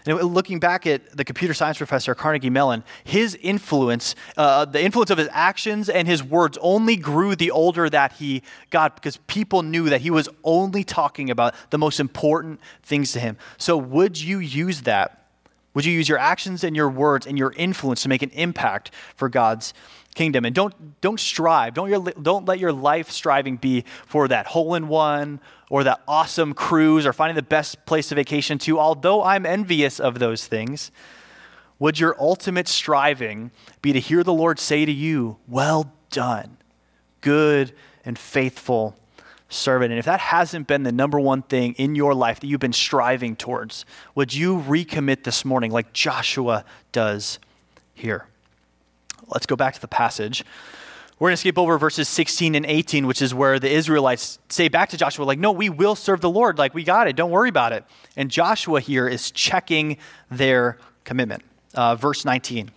And 0.06 0.22
looking 0.34 0.60
back 0.60 0.86
at 0.86 1.18
the 1.18 1.24
computer 1.24 1.54
science 1.54 1.78
professor, 1.78 2.14
Carnegie 2.14 2.52
Mellon, 2.52 2.84
his 3.04 3.36
influence, 3.42 4.16
uh, 4.38 4.66
the 4.66 4.84
influence 4.84 5.10
of 5.10 5.18
his 5.18 5.30
actions 5.32 5.90
and 5.90 6.08
his 6.08 6.24
words 6.24 6.58
only 6.62 6.96
grew 6.96 7.36
the 7.36 7.50
older 7.50 7.90
that 7.90 8.14
he 8.14 8.44
got 8.70 8.96
because 8.96 9.18
people 9.28 9.64
knew 9.64 9.90
that 9.90 10.02
he 10.02 10.12
was 10.12 10.30
only 10.44 10.84
talking 10.84 11.30
about 11.32 11.56
the 11.72 11.78
most 11.78 12.00
important 12.00 12.60
things 12.84 13.12
to 13.14 13.20
him. 13.20 13.38
So, 13.58 13.78
would 13.78 14.22
you 14.22 14.40
use 14.40 14.82
that? 14.82 15.26
Would 15.74 15.86
you 15.86 15.92
use 15.92 16.08
your 16.08 16.20
actions 16.20 16.64
and 16.64 16.76
your 16.76 16.90
words 16.90 17.28
and 17.28 17.38
your 17.38 17.52
influence 17.54 18.04
to 18.04 18.10
make 18.10 18.22
an 18.22 18.30
impact 18.30 18.92
for 19.16 19.28
God's 19.28 19.74
kingdom? 20.14 20.46
And 20.46 20.56
don't, 20.56 21.02
don't 21.02 21.20
strive, 21.20 21.74
don't, 21.74 21.90
your, 21.90 22.02
don't 22.02 22.46
let 22.46 22.60
your 22.60 22.72
life 22.72 23.12
striving 23.12 23.58
be 23.58 23.84
for 24.06 24.28
that 24.30 24.48
hole 24.48 24.76
in 24.76 24.88
one 24.88 25.42
or 25.76 25.84
that 25.84 26.02
awesome 26.08 26.54
cruise 26.54 27.06
or 27.06 27.12
finding 27.12 27.36
the 27.36 27.42
best 27.42 27.86
place 27.86 28.08
to 28.08 28.16
vacation 28.16 28.58
to, 28.58 28.80
although 28.80 29.22
I'm 29.22 29.46
envious 29.46 30.00
of 30.00 30.20
those 30.20 30.48
things, 30.48 30.90
would 31.80 32.00
your 32.00 32.16
ultimate 32.18 32.70
striving 32.70 33.52
be 33.82 33.92
to 33.92 34.00
hear 34.00 34.24
the 34.24 34.32
Lord 34.32 34.58
say 34.58 34.86
to 34.86 34.92
you, 34.94 35.36
Well 35.50 35.92
done, 36.12 36.56
good 37.20 37.74
and 38.06 38.18
faithful 38.18 38.96
servant? 39.50 39.92
And 39.92 40.00
if 40.00 40.06
that 40.06 40.22
hasn't 40.22 40.66
been 40.66 40.84
the 40.84 40.94
number 40.94 41.20
one 41.20 41.42
thing 41.42 41.74
in 41.74 41.94
your 41.94 42.14
life 42.14 42.40
that 42.40 42.48
you've 42.48 42.62
been 42.62 42.72
striving 42.72 43.36
towards, 43.36 43.84
would 44.16 44.34
you 44.34 44.62
recommit 44.62 45.26
this 45.26 45.44
morning 45.44 45.72
like 45.72 45.92
Joshua 45.92 46.64
does 46.94 47.38
here? 47.94 48.28
Let's 49.28 49.46
go 49.46 49.58
back 49.58 49.74
to 49.74 49.82
the 49.82 49.90
passage. 49.90 50.46
We're 51.18 51.30
going 51.30 51.34
to 51.36 51.38
skip 51.38 51.58
over 51.58 51.78
verses 51.78 52.10
16 52.10 52.56
and 52.56 52.66
18, 52.66 53.08
which 53.08 53.22
is 53.22 53.34
where 53.34 53.58
the 53.58 53.72
Israelites 53.72 54.38
say 54.50 54.68
back 54.68 54.90
to 54.90 54.98
Joshua, 54.98 55.24
like, 55.24 55.40
no, 55.40 55.54
we 55.54 55.70
will 55.70 55.96
serve 55.96 56.20
the 56.20 56.30
Lord. 56.30 56.58
Like, 56.58 56.74
we 56.74 56.84
got 56.84 57.08
it. 57.08 57.16
Don't 57.16 57.32
worry 57.32 57.48
about 57.48 57.72
it. 57.72 57.86
And 58.18 58.30
Joshua 58.30 58.82
here 58.82 59.08
is 59.08 59.32
checking 59.32 59.96
their 60.30 60.78
commitment. 61.06 61.44
Uh, 61.74 61.96
verse 61.96 62.26
19. 62.26 62.70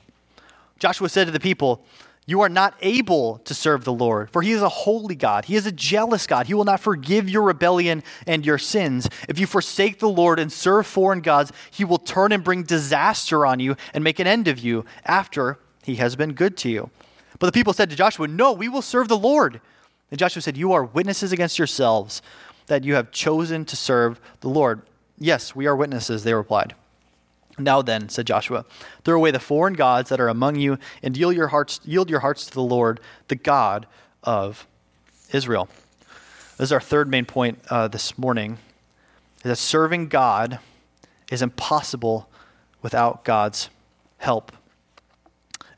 Joshua 0.78 1.08
said 1.08 1.24
to 1.24 1.32
the 1.32 1.40
people, 1.40 1.84
You 2.26 2.40
are 2.42 2.48
not 2.48 2.74
able 2.80 3.38
to 3.38 3.54
serve 3.54 3.82
the 3.82 3.92
Lord, 3.92 4.30
for 4.30 4.42
he 4.42 4.52
is 4.52 4.62
a 4.62 4.68
holy 4.68 5.16
God. 5.16 5.46
He 5.46 5.56
is 5.56 5.66
a 5.66 5.72
jealous 5.72 6.28
God. 6.28 6.46
He 6.46 6.54
will 6.54 6.64
not 6.64 6.78
forgive 6.78 7.28
your 7.28 7.42
rebellion 7.42 8.04
and 8.24 8.46
your 8.46 8.58
sins. 8.58 9.08
If 9.28 9.40
you 9.40 9.48
forsake 9.48 9.98
the 9.98 10.08
Lord 10.08 10.38
and 10.38 10.52
serve 10.52 10.86
foreign 10.86 11.22
gods, 11.22 11.50
he 11.72 11.84
will 11.84 11.98
turn 11.98 12.30
and 12.30 12.44
bring 12.44 12.62
disaster 12.62 13.44
on 13.44 13.58
you 13.58 13.74
and 13.92 14.04
make 14.04 14.20
an 14.20 14.28
end 14.28 14.46
of 14.46 14.60
you 14.60 14.84
after 15.04 15.58
he 15.82 15.96
has 15.96 16.14
been 16.14 16.34
good 16.34 16.56
to 16.58 16.70
you. 16.70 16.90
But 17.38 17.46
the 17.46 17.52
people 17.52 17.72
said 17.72 17.90
to 17.90 17.96
Joshua, 17.96 18.28
No, 18.28 18.52
we 18.52 18.68
will 18.68 18.82
serve 18.82 19.08
the 19.08 19.16
Lord. 19.16 19.60
And 20.10 20.18
Joshua 20.18 20.42
said, 20.42 20.56
You 20.56 20.72
are 20.72 20.84
witnesses 20.84 21.32
against 21.32 21.58
yourselves 21.58 22.22
that 22.66 22.84
you 22.84 22.94
have 22.94 23.10
chosen 23.10 23.64
to 23.66 23.76
serve 23.76 24.20
the 24.40 24.48
Lord. 24.48 24.82
Yes, 25.18 25.54
we 25.54 25.66
are 25.66 25.76
witnesses, 25.76 26.24
they 26.24 26.34
replied. 26.34 26.74
Now 27.58 27.82
then, 27.82 28.08
said 28.08 28.26
Joshua, 28.26 28.64
throw 29.04 29.16
away 29.16 29.30
the 29.32 29.40
foreign 29.40 29.74
gods 29.74 30.10
that 30.10 30.20
are 30.20 30.28
among 30.28 30.56
you 30.56 30.78
and 31.02 31.16
yield 31.16 31.34
your 31.34 31.48
hearts, 31.48 31.80
yield 31.84 32.08
your 32.08 32.20
hearts 32.20 32.46
to 32.46 32.54
the 32.54 32.62
Lord, 32.62 33.00
the 33.26 33.34
God 33.34 33.86
of 34.22 34.66
Israel. 35.32 35.68
This 36.56 36.68
is 36.68 36.72
our 36.72 36.80
third 36.80 37.08
main 37.08 37.24
point 37.24 37.58
uh, 37.68 37.88
this 37.88 38.16
morning 38.16 38.58
that 39.42 39.56
serving 39.56 40.08
God 40.08 40.60
is 41.30 41.42
impossible 41.42 42.28
without 42.82 43.24
God's 43.24 43.70
help. 44.18 44.52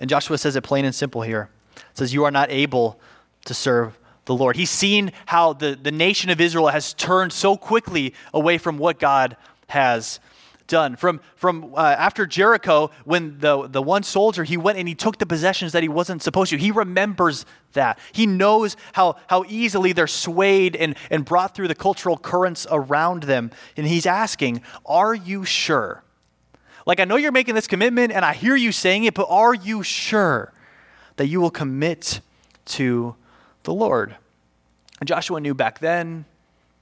And 0.00 0.08
Joshua 0.08 0.38
says 0.38 0.56
it 0.56 0.62
plain 0.62 0.84
and 0.84 0.94
simple 0.94 1.22
here. 1.22 1.50
It 1.76 1.98
says, 1.98 2.14
You 2.14 2.24
are 2.24 2.30
not 2.30 2.50
able 2.50 2.98
to 3.44 3.54
serve 3.54 3.98
the 4.24 4.34
Lord. 4.34 4.56
He's 4.56 4.70
seen 4.70 5.12
how 5.26 5.52
the, 5.52 5.78
the 5.80 5.92
nation 5.92 6.30
of 6.30 6.40
Israel 6.40 6.68
has 6.68 6.94
turned 6.94 7.32
so 7.32 7.56
quickly 7.56 8.14
away 8.32 8.58
from 8.58 8.78
what 8.78 8.98
God 8.98 9.36
has 9.68 10.20
done. 10.66 10.96
From, 10.96 11.20
from 11.36 11.74
uh, 11.74 11.96
after 11.98 12.26
Jericho, 12.26 12.90
when 13.04 13.38
the, 13.38 13.66
the 13.68 13.82
one 13.82 14.02
soldier, 14.02 14.44
he 14.44 14.56
went 14.56 14.78
and 14.78 14.88
he 14.88 14.94
took 14.94 15.18
the 15.18 15.26
possessions 15.26 15.72
that 15.72 15.82
he 15.82 15.88
wasn't 15.88 16.22
supposed 16.22 16.50
to. 16.50 16.56
He 16.56 16.70
remembers 16.70 17.44
that. 17.72 17.98
He 18.12 18.26
knows 18.26 18.76
how, 18.92 19.16
how 19.26 19.44
easily 19.48 19.92
they're 19.92 20.06
swayed 20.06 20.76
and, 20.76 20.96
and 21.10 21.24
brought 21.24 21.54
through 21.54 21.68
the 21.68 21.74
cultural 21.74 22.16
currents 22.16 22.66
around 22.70 23.24
them. 23.24 23.50
And 23.76 23.86
he's 23.86 24.06
asking, 24.06 24.62
Are 24.86 25.14
you 25.14 25.44
sure? 25.44 26.02
Like, 26.86 27.00
I 27.00 27.04
know 27.04 27.16
you're 27.16 27.32
making 27.32 27.54
this 27.54 27.66
commitment 27.66 28.12
and 28.12 28.24
I 28.24 28.32
hear 28.32 28.56
you 28.56 28.72
saying 28.72 29.04
it, 29.04 29.14
but 29.14 29.26
are 29.28 29.54
you 29.54 29.82
sure 29.82 30.52
that 31.16 31.26
you 31.26 31.40
will 31.40 31.50
commit 31.50 32.20
to 32.66 33.14
the 33.64 33.74
Lord? 33.74 34.16
And 35.00 35.08
Joshua 35.08 35.40
knew 35.40 35.54
back 35.54 35.78
then, 35.78 36.24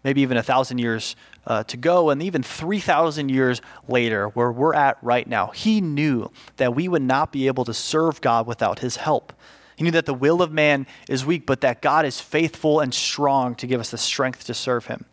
maybe 0.04 0.20
even 0.22 0.36
a 0.36 0.42
thousand 0.42 0.78
years 0.78 1.16
uh, 1.46 1.64
to 1.64 1.76
go, 1.76 2.10
and 2.10 2.22
even 2.22 2.42
3,000 2.42 3.28
years 3.30 3.60
later, 3.88 4.28
where 4.28 4.52
we're 4.52 4.74
at 4.74 4.98
right 5.02 5.26
now, 5.26 5.48
he 5.48 5.80
knew 5.80 6.30
that 6.56 6.74
we 6.74 6.88
would 6.88 7.02
not 7.02 7.32
be 7.32 7.46
able 7.46 7.64
to 7.64 7.74
serve 7.74 8.20
God 8.20 8.46
without 8.46 8.80
his 8.80 8.96
help. 8.96 9.32
He 9.76 9.84
knew 9.84 9.90
that 9.92 10.06
the 10.06 10.14
will 10.14 10.42
of 10.42 10.52
man 10.52 10.86
is 11.08 11.24
weak, 11.24 11.46
but 11.46 11.60
that 11.60 11.80
God 11.80 12.04
is 12.04 12.20
faithful 12.20 12.80
and 12.80 12.92
strong 12.92 13.54
to 13.56 13.66
give 13.66 13.80
us 13.80 13.90
the 13.90 13.98
strength 13.98 14.44
to 14.46 14.54
serve 14.54 14.86
him. 14.86 15.04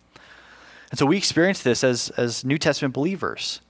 And 0.89 0.97
so 0.97 1.05
we 1.05 1.17
experience 1.17 1.61
this 1.61 1.83
as, 1.83 2.09
as 2.17 2.43
New 2.43 2.57
Testament 2.57 2.93
believers. 2.93 3.61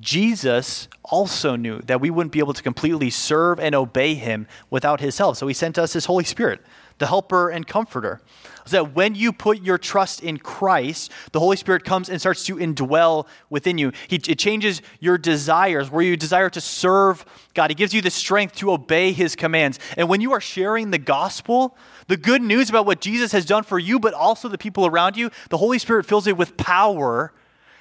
Jesus 0.00 0.88
also 1.04 1.56
knew 1.56 1.80
that 1.82 2.00
we 2.00 2.10
wouldn't 2.10 2.32
be 2.32 2.38
able 2.38 2.52
to 2.52 2.62
completely 2.62 3.10
serve 3.10 3.58
and 3.58 3.74
obey 3.74 4.14
him 4.14 4.46
without 4.68 5.00
his 5.00 5.16
help. 5.18 5.36
So 5.36 5.46
he 5.46 5.54
sent 5.54 5.78
us 5.78 5.92
his 5.94 6.04
Holy 6.04 6.24
Spirit, 6.24 6.60
the 6.98 7.06
helper 7.06 7.48
and 7.48 7.66
comforter. 7.66 8.20
So 8.66 8.82
that 8.82 8.94
when 8.94 9.14
you 9.14 9.32
put 9.32 9.62
your 9.62 9.78
trust 9.78 10.22
in 10.22 10.38
Christ, 10.38 11.12
the 11.32 11.38
Holy 11.38 11.56
Spirit 11.56 11.84
comes 11.84 12.10
and 12.10 12.20
starts 12.20 12.44
to 12.44 12.56
indwell 12.56 13.26
within 13.48 13.78
you. 13.78 13.92
He, 14.08 14.16
it 14.16 14.38
changes 14.38 14.82
your 15.00 15.16
desires, 15.16 15.90
where 15.90 16.02
you 16.02 16.16
desire 16.16 16.50
to 16.50 16.60
serve 16.60 17.24
God. 17.54 17.70
He 17.70 17.74
gives 17.74 17.94
you 17.94 18.02
the 18.02 18.10
strength 18.10 18.56
to 18.56 18.72
obey 18.72 19.12
his 19.12 19.36
commands. 19.36 19.78
And 19.96 20.08
when 20.08 20.20
you 20.20 20.32
are 20.32 20.40
sharing 20.40 20.90
the 20.90 20.98
gospel, 20.98 21.78
the 22.08 22.16
good 22.16 22.42
news 22.42 22.68
about 22.68 22.86
what 22.86 23.00
Jesus 23.00 23.32
has 23.32 23.46
done 23.46 23.62
for 23.62 23.78
you, 23.78 23.98
but 23.98 24.12
also 24.12 24.48
the 24.48 24.58
people 24.58 24.84
around 24.84 25.16
you, 25.16 25.30
the 25.48 25.58
Holy 25.58 25.78
Spirit 25.78 26.04
fills 26.04 26.26
it 26.26 26.36
with 26.36 26.56
power 26.56 27.32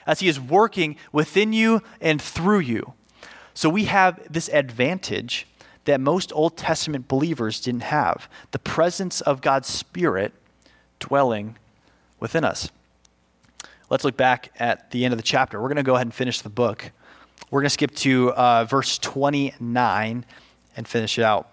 as 0.06 0.20
He 0.20 0.28
is 0.28 0.40
working 0.40 0.96
within 1.12 1.54
you 1.54 1.82
and 2.00 2.22
through 2.22 2.60
you. 2.60 2.94
So 3.54 3.70
we 3.70 3.86
have 3.86 4.22
this 4.32 4.50
advantage 4.50 5.48
that 5.86 6.02
most 6.02 6.34
Old 6.34 6.58
Testament 6.58 7.08
believers 7.08 7.62
didn't 7.62 7.84
have 7.84 8.28
the 8.52 8.60
presence 8.60 9.22
of 9.22 9.42
God's 9.42 9.68
Spirit 9.68 10.34
dwelling 11.00 11.58
within 12.20 12.44
us. 12.44 12.70
Let's 13.90 14.04
look 14.04 14.18
back 14.18 14.52
at 14.60 14.92
the 14.92 15.06
end 15.06 15.14
of 15.14 15.18
the 15.18 15.24
chapter. 15.24 15.62
We're 15.62 15.68
going 15.68 15.78
to 15.78 15.84
go 15.84 15.96
ahead 15.96 16.08
and 16.08 16.14
finish 16.14 16.42
the 16.42 16.50
book. 16.50 16.92
We're 17.52 17.62
going 17.62 17.68
to 17.68 17.74
skip 17.74 17.94
to 17.96 18.34
uh, 18.34 18.66
verse 18.66 18.98
29 18.98 20.26
and 20.76 20.88
finish 20.88 21.20
it 21.20 21.24
out. 21.24 21.50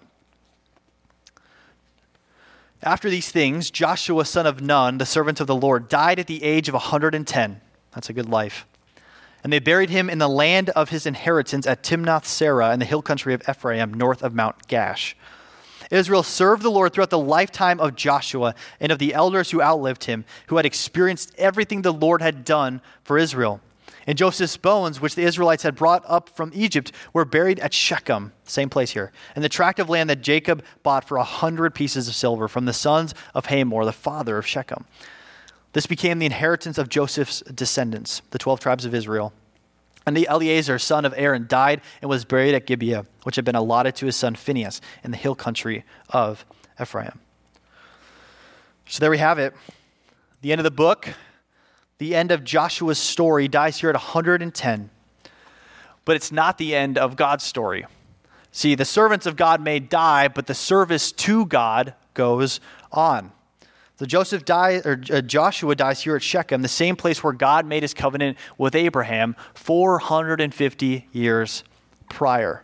After 2.81 3.09
these 3.09 3.31
things, 3.31 3.71
Joshua, 3.71 4.25
son 4.25 4.45
of 4.45 4.61
Nun, 4.61 4.97
the 4.97 5.05
servant 5.05 5.39
of 5.39 5.47
the 5.47 5.55
Lord, 5.55 5.87
died 5.87 6.19
at 6.19 6.27
the 6.27 6.43
age 6.43 6.67
of 6.67 6.73
110. 6.73 7.61
That's 7.93 8.09
a 8.09 8.13
good 8.13 8.29
life. 8.29 8.65
And 9.43 9.51
they 9.51 9.59
buried 9.59 9.89
him 9.89 10.09
in 10.09 10.19
the 10.19 10.29
land 10.29 10.69
of 10.69 10.89
his 10.89 11.05
inheritance 11.05 11.67
at 11.67 11.83
Timnath 11.83 12.23
Serah 12.23 12.73
in 12.73 12.79
the 12.79 12.85
hill 12.85 13.01
country 13.01 13.33
of 13.33 13.41
Ephraim, 13.47 13.93
north 13.93 14.23
of 14.23 14.33
Mount 14.33 14.67
Gaash. 14.67 15.15
Israel 15.91 16.23
served 16.23 16.63
the 16.63 16.71
Lord 16.71 16.93
throughout 16.93 17.09
the 17.09 17.19
lifetime 17.19 17.79
of 17.79 17.95
Joshua 17.95 18.55
and 18.79 18.91
of 18.91 18.99
the 18.99 19.13
elders 19.13 19.51
who 19.51 19.61
outlived 19.61 20.05
him, 20.05 20.25
who 20.47 20.57
had 20.57 20.65
experienced 20.65 21.33
everything 21.37 21.81
the 21.81 21.93
Lord 21.93 22.21
had 22.21 22.45
done 22.45 22.81
for 23.03 23.17
Israel. 23.17 23.59
And 24.07 24.17
Joseph's 24.17 24.57
bones, 24.57 24.99
which 24.99 25.15
the 25.15 25.23
Israelites 25.23 25.63
had 25.63 25.75
brought 25.75 26.03
up 26.07 26.29
from 26.29 26.51
Egypt, 26.53 26.91
were 27.13 27.25
buried 27.25 27.59
at 27.59 27.73
Shechem, 27.73 28.33
same 28.43 28.69
place 28.69 28.91
here, 28.91 29.11
in 29.35 29.41
the 29.41 29.49
tract 29.49 29.79
of 29.79 29.89
land 29.89 30.09
that 30.09 30.21
Jacob 30.21 30.63
bought 30.83 31.07
for 31.07 31.17
a 31.17 31.23
hundred 31.23 31.73
pieces 31.73 32.07
of 32.07 32.15
silver 32.15 32.47
from 32.47 32.65
the 32.65 32.73
sons 32.73 33.13
of 33.33 33.45
Hamor, 33.45 33.85
the 33.85 33.93
father 33.93 34.37
of 34.37 34.47
Shechem. 34.47 34.85
This 35.73 35.87
became 35.87 36.19
the 36.19 36.25
inheritance 36.25 36.77
of 36.77 36.87
Joseph's 36.87 37.41
descendants, 37.41 38.21
the 38.29 38.37
12 38.37 38.59
tribes 38.59 38.85
of 38.85 38.93
Israel. 38.93 39.33
And 40.05 40.15
the 40.15 40.27
Eleazar, 40.27 40.79
son 40.79 41.05
of 41.05 41.13
Aaron, 41.17 41.47
died 41.47 41.81
and 42.01 42.09
was 42.09 42.25
buried 42.25 42.53
at 42.53 42.65
Gibeah, 42.65 43.05
which 43.23 43.35
had 43.35 43.45
been 43.45 43.55
allotted 43.55 43.95
to 43.95 44.05
his 44.05 44.15
son 44.15 44.35
Phinehas 44.35 44.81
in 45.03 45.11
the 45.11 45.17
hill 45.17 45.35
country 45.35 45.83
of 46.09 46.45
Ephraim. 46.79 47.19
So 48.85 48.99
there 48.99 49.09
we 49.09 49.17
have 49.17 49.39
it. 49.39 49.53
The 50.41 50.51
end 50.51 50.59
of 50.59 50.63
the 50.63 50.71
book, 50.71 51.09
the 51.97 52.15
end 52.15 52.31
of 52.31 52.43
Joshua's 52.43 52.99
story 52.99 53.47
dies 53.47 53.79
here 53.79 53.89
at 53.89 53.95
110. 53.95 54.89
But 56.05 56.15
it's 56.17 56.31
not 56.31 56.57
the 56.57 56.75
end 56.75 56.97
of 56.97 57.15
God's 57.15 57.45
story. 57.45 57.85
See, 58.51 58.75
the 58.75 58.85
servants 58.85 59.25
of 59.25 59.37
God 59.37 59.61
may 59.61 59.79
die, 59.79 60.27
but 60.27 60.47
the 60.47 60.53
service 60.53 61.11
to 61.13 61.45
God 61.45 61.93
goes 62.13 62.59
on. 62.91 63.31
So 63.97 64.05
Joseph 64.05 64.43
dies, 64.43 64.85
or 64.85 64.99
uh, 65.11 65.21
Joshua 65.21 65.75
dies 65.75 66.01
here 66.01 66.15
at 66.15 66.23
Shechem, 66.23 66.61
the 66.61 66.67
same 66.67 66.95
place 66.95 67.23
where 67.23 67.33
God 67.33 67.65
made 67.65 67.83
his 67.83 67.93
covenant 67.93 68.37
with 68.57 68.75
Abraham 68.75 69.35
450 69.53 71.07
years 71.11 71.63
prior. 72.09 72.63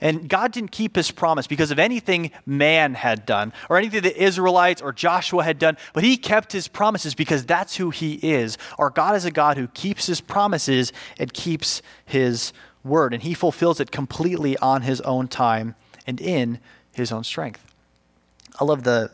And 0.00 0.28
God 0.28 0.52
didn't 0.52 0.70
keep 0.70 0.96
his 0.96 1.10
promise 1.10 1.46
because 1.46 1.70
of 1.70 1.78
anything 1.78 2.30
man 2.44 2.94
had 2.94 3.24
done 3.26 3.52
or 3.70 3.78
anything 3.78 4.02
the 4.02 4.22
Israelites 4.22 4.82
or 4.82 4.92
Joshua 4.92 5.42
had 5.42 5.58
done, 5.58 5.76
but 5.92 6.04
he 6.04 6.16
kept 6.16 6.52
his 6.52 6.68
promises 6.68 7.14
because 7.14 7.46
that's 7.46 7.76
who 7.76 7.90
he 7.90 8.14
is. 8.14 8.58
Our 8.78 8.90
God 8.90 9.16
is 9.16 9.24
a 9.24 9.30
God 9.30 9.56
who 9.56 9.66
keeps 9.68 10.06
his 10.06 10.20
promises 10.20 10.92
and 11.18 11.32
keeps 11.32 11.80
his 12.04 12.52
word, 12.84 13.14
and 13.14 13.22
he 13.22 13.34
fulfills 13.34 13.80
it 13.80 13.90
completely 13.90 14.56
on 14.58 14.82
his 14.82 15.00
own 15.00 15.26
time 15.26 15.74
and 16.06 16.20
in 16.20 16.60
his 16.92 17.10
own 17.10 17.24
strength. 17.24 17.64
I 18.60 18.64
love 18.64 18.84
the 18.84 19.10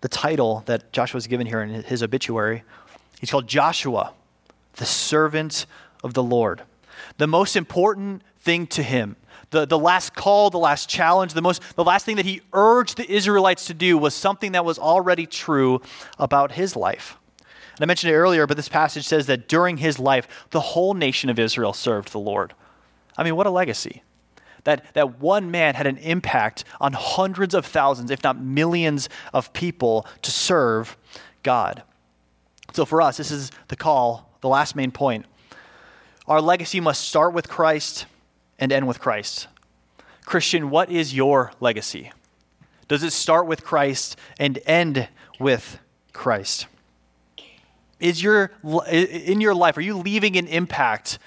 the 0.00 0.08
title 0.08 0.62
that 0.66 0.92
Joshua 0.92 1.18
is 1.18 1.26
given 1.26 1.46
here 1.46 1.62
in 1.62 1.82
his 1.82 2.02
obituary. 2.02 2.62
He's 3.20 3.30
called 3.30 3.46
Joshua, 3.46 4.12
the 4.74 4.86
servant 4.86 5.66
of 6.02 6.14
the 6.14 6.22
Lord. 6.22 6.62
The 7.18 7.26
most 7.26 7.56
important 7.56 8.22
thing 8.40 8.66
to 8.68 8.82
him, 8.82 9.16
the, 9.50 9.66
the 9.66 9.78
last 9.78 10.14
call, 10.14 10.48
the 10.50 10.58
last 10.58 10.88
challenge, 10.88 11.34
the, 11.34 11.42
most, 11.42 11.62
the 11.76 11.84
last 11.84 12.06
thing 12.06 12.16
that 12.16 12.24
he 12.24 12.40
urged 12.52 12.96
the 12.96 13.10
Israelites 13.10 13.66
to 13.66 13.74
do 13.74 13.98
was 13.98 14.14
something 14.14 14.52
that 14.52 14.64
was 14.64 14.78
already 14.78 15.26
true 15.26 15.82
about 16.18 16.52
his 16.52 16.76
life. 16.76 17.18
And 17.76 17.84
I 17.84 17.86
mentioned 17.86 18.12
it 18.12 18.16
earlier, 18.16 18.46
but 18.46 18.56
this 18.56 18.68
passage 18.68 19.06
says 19.06 19.26
that 19.26 19.48
during 19.48 19.78
his 19.78 19.98
life, 19.98 20.46
the 20.50 20.60
whole 20.60 20.94
nation 20.94 21.30
of 21.30 21.38
Israel 21.38 21.72
served 21.72 22.12
the 22.12 22.18
Lord. 22.18 22.54
I 23.16 23.22
mean, 23.22 23.36
what 23.36 23.46
a 23.46 23.50
legacy 23.50 24.02
that, 24.64 24.92
that 24.94 25.18
one 25.20 25.50
man 25.50 25.74
had 25.74 25.86
an 25.86 25.98
impact 25.98 26.64
on 26.80 26.92
hundreds 26.92 27.54
of 27.54 27.66
thousands, 27.66 28.10
if 28.10 28.22
not 28.22 28.40
millions 28.40 29.08
of 29.32 29.52
people 29.52 30.06
to 30.22 30.30
serve 30.30 30.96
God. 31.42 31.82
So 32.72 32.84
for 32.84 33.02
us, 33.02 33.16
this 33.16 33.30
is 33.30 33.50
the 33.68 33.76
call, 33.76 34.30
the 34.40 34.48
last 34.48 34.76
main 34.76 34.90
point. 34.90 35.26
Our 36.26 36.40
legacy 36.40 36.80
must 36.80 37.08
start 37.08 37.32
with 37.32 37.48
Christ 37.48 38.06
and 38.58 38.72
end 38.72 38.86
with 38.86 39.00
Christ. 39.00 39.48
Christian, 40.24 40.70
what 40.70 40.90
is 40.90 41.14
your 41.14 41.52
legacy? 41.58 42.12
Does 42.86 43.02
it 43.02 43.12
start 43.12 43.46
with 43.46 43.64
Christ 43.64 44.16
and 44.38 44.58
end 44.66 45.08
with 45.40 45.78
Christ? 46.12 46.66
Is 47.98 48.22
your 48.22 48.52
in 48.88 49.40
your 49.40 49.54
life 49.54 49.76
are 49.76 49.82
you 49.82 49.96
leaving 49.98 50.36
an 50.36 50.46
impact 50.46 51.18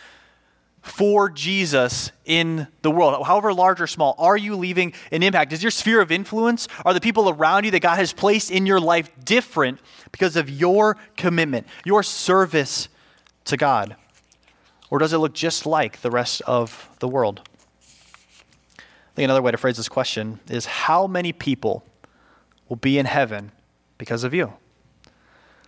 for 0.83 1.29
Jesus 1.29 2.11
in 2.25 2.67
the 2.81 2.91
world, 2.91 3.25
however 3.25 3.53
large 3.53 3.79
or 3.79 3.87
small? 3.87 4.15
Are 4.19 4.35
you 4.35 4.57
leaving 4.57 4.93
an 5.11 5.23
impact? 5.23 5.53
Is 5.53 5.63
your 5.63 5.71
sphere 5.71 6.01
of 6.01 6.11
influence, 6.11 6.67
are 6.85 6.93
the 6.93 7.01
people 7.01 7.29
around 7.29 7.63
you 7.63 7.71
that 7.71 7.79
God 7.79 7.95
has 7.95 8.11
placed 8.11 8.51
in 8.51 8.65
your 8.65 8.81
life 8.81 9.09
different 9.23 9.79
because 10.11 10.35
of 10.35 10.49
your 10.49 10.97
commitment, 11.15 11.67
your 11.85 12.03
service 12.03 12.89
to 13.45 13.55
God? 13.55 13.95
Or 14.89 14.99
does 14.99 15.13
it 15.13 15.17
look 15.19 15.33
just 15.33 15.65
like 15.65 16.01
the 16.01 16.11
rest 16.11 16.41
of 16.41 16.89
the 16.99 17.07
world? 17.07 17.41
I 18.77 19.15
think 19.15 19.23
another 19.23 19.41
way 19.41 19.51
to 19.51 19.57
phrase 19.57 19.77
this 19.77 19.89
question 19.89 20.41
is 20.49 20.65
how 20.65 21.07
many 21.07 21.31
people 21.31 21.85
will 22.67 22.75
be 22.75 22.99
in 22.99 23.05
heaven 23.05 23.53
because 23.97 24.25
of 24.25 24.33
you? 24.33 24.51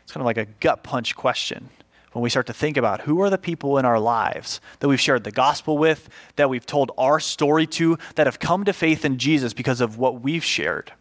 It's 0.04 0.12
kind 0.12 0.22
of 0.22 0.26
like 0.26 0.38
a 0.38 0.46
gut 0.60 0.84
punch 0.84 1.16
question 1.16 1.70
when 2.16 2.22
we 2.24 2.30
start 2.30 2.48
to 2.48 2.54
think 2.54 2.78
about 2.78 3.02
who 3.02 3.22
are 3.22 3.30
the 3.30 3.38
people 3.38 3.78
in 3.78 3.84
our 3.84 4.00
lives 4.00 4.62
that 4.80 4.88
we've 4.88 5.02
shared 5.02 5.26
the 5.26 5.32
gospel 5.32 5.78
with, 5.78 6.08
that 6.38 6.50
we've 6.50 6.66
told 6.66 6.94
our 6.98 7.20
story 7.20 7.68
to, 7.68 7.98
that 8.16 8.26
have 8.26 8.40
come 8.40 8.64
to 8.64 8.72
faith 8.72 9.04
in 9.04 9.18
Jesus 9.18 9.52
because 9.54 9.82
of 9.82 9.98
what 9.98 10.22
we've 10.22 10.44
shared. 10.44 10.94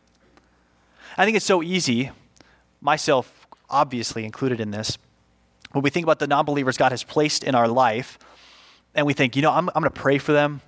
I 1.16 1.24
think 1.24 1.36
it's 1.36 1.46
so 1.46 1.62
easy, 1.62 2.10
myself 2.80 3.46
obviously 3.70 4.24
included 4.24 4.58
in 4.58 4.72
this. 4.72 4.98
When 5.70 5.84
we 5.84 5.90
think 5.90 6.02
about 6.02 6.18
the 6.18 6.26
non 6.26 6.44
believers 6.46 6.76
God 6.76 6.90
has 6.90 7.04
placed 7.04 7.44
in 7.44 7.54
our 7.54 7.68
life, 7.68 8.18
and 8.92 9.06
we 9.06 9.12
think, 9.12 9.36
you 9.36 9.42
know, 9.42 9.52
I'm, 9.52 9.68
I'm 9.68 9.82
going 9.82 9.84
to 9.84 9.90
pray 9.90 10.18
for 10.18 10.32
them, 10.32 10.62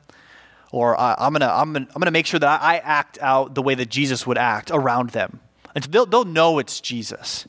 or 0.70 0.96
uh, 0.96 1.16
I'm 1.18 1.32
going 1.32 1.40
to 1.40 1.52
I'm 1.52 1.72
gonna, 1.72 1.88
I'm 1.92 2.00
gonna 2.00 2.12
make 2.12 2.26
sure 2.26 2.38
that 2.38 2.62
I 2.62 2.76
act 2.76 3.18
out 3.20 3.56
the 3.56 3.62
way 3.62 3.74
that 3.74 3.88
Jesus 3.88 4.28
would 4.28 4.38
act 4.38 4.70
around 4.72 5.10
them. 5.10 5.40
And 5.74 5.82
they'll, 5.82 6.06
they'll 6.06 6.24
know 6.24 6.60
it's 6.60 6.80
Jesus. 6.80 7.48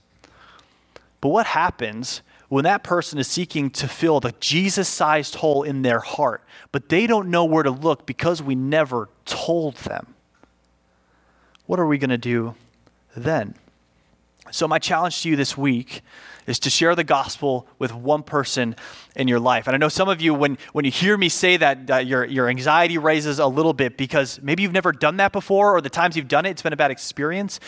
But 1.21 1.29
what 1.29 1.45
happens 1.45 2.23
when 2.49 2.63
that 2.63 2.83
person 2.83 3.19
is 3.19 3.27
seeking 3.27 3.69
to 3.71 3.87
fill 3.87 4.19
the 4.19 4.33
Jesus 4.39 4.87
sized 4.87 5.35
hole 5.35 5.63
in 5.63 5.81
their 5.81 5.99
heart, 5.99 6.43
but 6.71 6.89
they 6.89 7.07
don't 7.07 7.29
know 7.29 7.43
where 7.43 7.63
to 7.63 7.71
look 7.71 8.05
because 8.05 8.41
we 8.41 8.55
never 8.55 9.09
told 9.25 9.75
them? 9.77 10.15
What 11.65 11.79
are 11.79 11.85
we 11.85 11.97
going 11.97 12.09
to 12.09 12.17
do 12.17 12.55
then? 13.15 13.55
So, 14.51 14.67
my 14.67 14.79
challenge 14.79 15.21
to 15.23 15.29
you 15.29 15.35
this 15.35 15.57
week 15.57 16.01
is 16.45 16.59
to 16.59 16.69
share 16.69 16.95
the 16.95 17.03
gospel 17.03 17.67
with 17.77 17.93
one 17.93 18.23
person 18.23 18.75
in 19.15 19.27
your 19.27 19.39
life. 19.39 19.67
And 19.67 19.75
I 19.75 19.77
know 19.77 19.89
some 19.89 20.07
of 20.07 20.21
you, 20.21 20.33
when, 20.33 20.57
when 20.71 20.85
you 20.85 20.91
hear 20.91 21.17
me 21.17 21.27
say 21.27 21.57
that, 21.57 21.91
uh, 21.91 21.97
your, 21.97 22.23
your 22.23 22.47
anxiety 22.47 22.97
raises 22.97 23.39
a 23.39 23.47
little 23.47 23.73
bit 23.73 23.97
because 23.97 24.39
maybe 24.41 24.63
you've 24.63 24.71
never 24.71 24.93
done 24.93 25.17
that 25.17 25.33
before, 25.33 25.75
or 25.75 25.81
the 25.81 25.89
times 25.89 26.15
you've 26.15 26.29
done 26.29 26.45
it, 26.45 26.51
it's 26.51 26.61
been 26.61 26.71
a 26.71 26.77
bad 26.77 26.91
experience. 26.91 27.59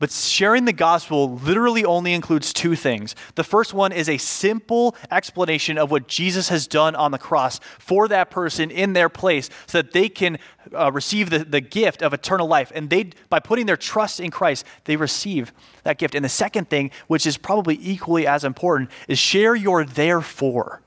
But 0.00 0.10
sharing 0.10 0.64
the 0.64 0.72
gospel 0.72 1.36
literally 1.36 1.84
only 1.84 2.14
includes 2.14 2.54
two 2.54 2.74
things. 2.74 3.14
The 3.34 3.44
first 3.44 3.74
one 3.74 3.92
is 3.92 4.08
a 4.08 4.16
simple 4.16 4.96
explanation 5.10 5.76
of 5.76 5.90
what 5.90 6.08
Jesus 6.08 6.48
has 6.48 6.66
done 6.66 6.96
on 6.96 7.10
the 7.10 7.18
cross 7.18 7.60
for 7.78 8.08
that 8.08 8.30
person 8.30 8.70
in 8.70 8.94
their 8.94 9.10
place 9.10 9.50
so 9.66 9.82
that 9.82 9.92
they 9.92 10.08
can 10.08 10.38
uh, 10.74 10.90
receive 10.90 11.28
the, 11.28 11.40
the 11.40 11.60
gift 11.60 12.02
of 12.02 12.14
eternal 12.14 12.46
life. 12.46 12.72
And 12.74 12.88
they, 12.88 13.10
by 13.28 13.40
putting 13.40 13.66
their 13.66 13.76
trust 13.76 14.20
in 14.20 14.30
Christ, 14.30 14.64
they 14.84 14.96
receive 14.96 15.52
that 15.84 15.98
gift. 15.98 16.14
And 16.14 16.24
the 16.24 16.30
second 16.30 16.70
thing, 16.70 16.92
which 17.06 17.26
is 17.26 17.36
probably 17.36 17.78
equally 17.82 18.26
as 18.26 18.42
important, 18.42 18.90
is 19.06 19.18
share 19.18 19.54
your 19.54 19.84
therefore. 19.84 20.80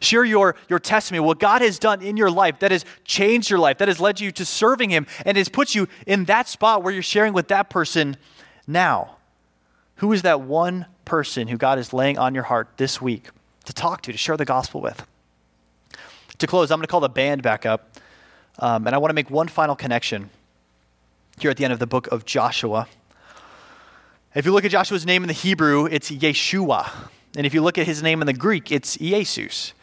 Share 0.00 0.24
your, 0.24 0.56
your 0.70 0.78
testimony, 0.78 1.20
what 1.20 1.38
God 1.38 1.60
has 1.60 1.78
done 1.78 2.00
in 2.00 2.16
your 2.16 2.30
life 2.30 2.60
that 2.60 2.70
has 2.70 2.86
changed 3.04 3.50
your 3.50 3.58
life, 3.58 3.76
that 3.76 3.88
has 3.88 4.00
led 4.00 4.20
you 4.20 4.32
to 4.32 4.46
serving 4.46 4.88
Him, 4.88 5.06
and 5.26 5.36
has 5.36 5.50
put 5.50 5.74
you 5.74 5.86
in 6.06 6.24
that 6.24 6.48
spot 6.48 6.82
where 6.82 6.94
you're 6.94 7.02
sharing 7.02 7.34
with 7.34 7.48
that 7.48 7.68
person 7.68 8.16
now. 8.66 9.16
Who 9.96 10.12
is 10.12 10.22
that 10.22 10.40
one 10.40 10.86
person 11.04 11.48
who 11.48 11.56
God 11.56 11.78
is 11.78 11.92
laying 11.92 12.18
on 12.18 12.34
your 12.34 12.44
heart 12.44 12.68
this 12.76 13.00
week 13.00 13.28
to 13.64 13.72
talk 13.72 14.02
to, 14.02 14.12
to 14.12 14.18
share 14.18 14.36
the 14.36 14.44
gospel 14.44 14.80
with? 14.80 15.06
To 16.38 16.46
close, 16.46 16.70
I'm 16.70 16.78
going 16.78 16.86
to 16.86 16.90
call 16.90 17.00
the 17.00 17.08
band 17.08 17.42
back 17.42 17.64
up, 17.64 17.96
um, 18.58 18.86
and 18.86 18.94
I 18.94 18.98
want 18.98 19.10
to 19.10 19.14
make 19.14 19.30
one 19.30 19.48
final 19.48 19.76
connection 19.76 20.30
here 21.38 21.50
at 21.50 21.56
the 21.56 21.64
end 21.64 21.72
of 21.72 21.78
the 21.78 21.86
book 21.86 22.06
of 22.08 22.24
Joshua. 22.24 22.88
If 24.34 24.44
you 24.44 24.52
look 24.52 24.64
at 24.64 24.72
Joshua's 24.72 25.06
name 25.06 25.22
in 25.22 25.28
the 25.28 25.34
Hebrew, 25.34 25.86
it's 25.86 26.10
Yeshua. 26.10 26.90
And 27.36 27.46
if 27.46 27.54
you 27.54 27.62
look 27.62 27.78
at 27.78 27.86
his 27.86 28.02
name 28.02 28.20
in 28.20 28.26
the 28.26 28.32
Greek, 28.32 28.72
it's 28.72 28.96
Jesus. 28.96 29.74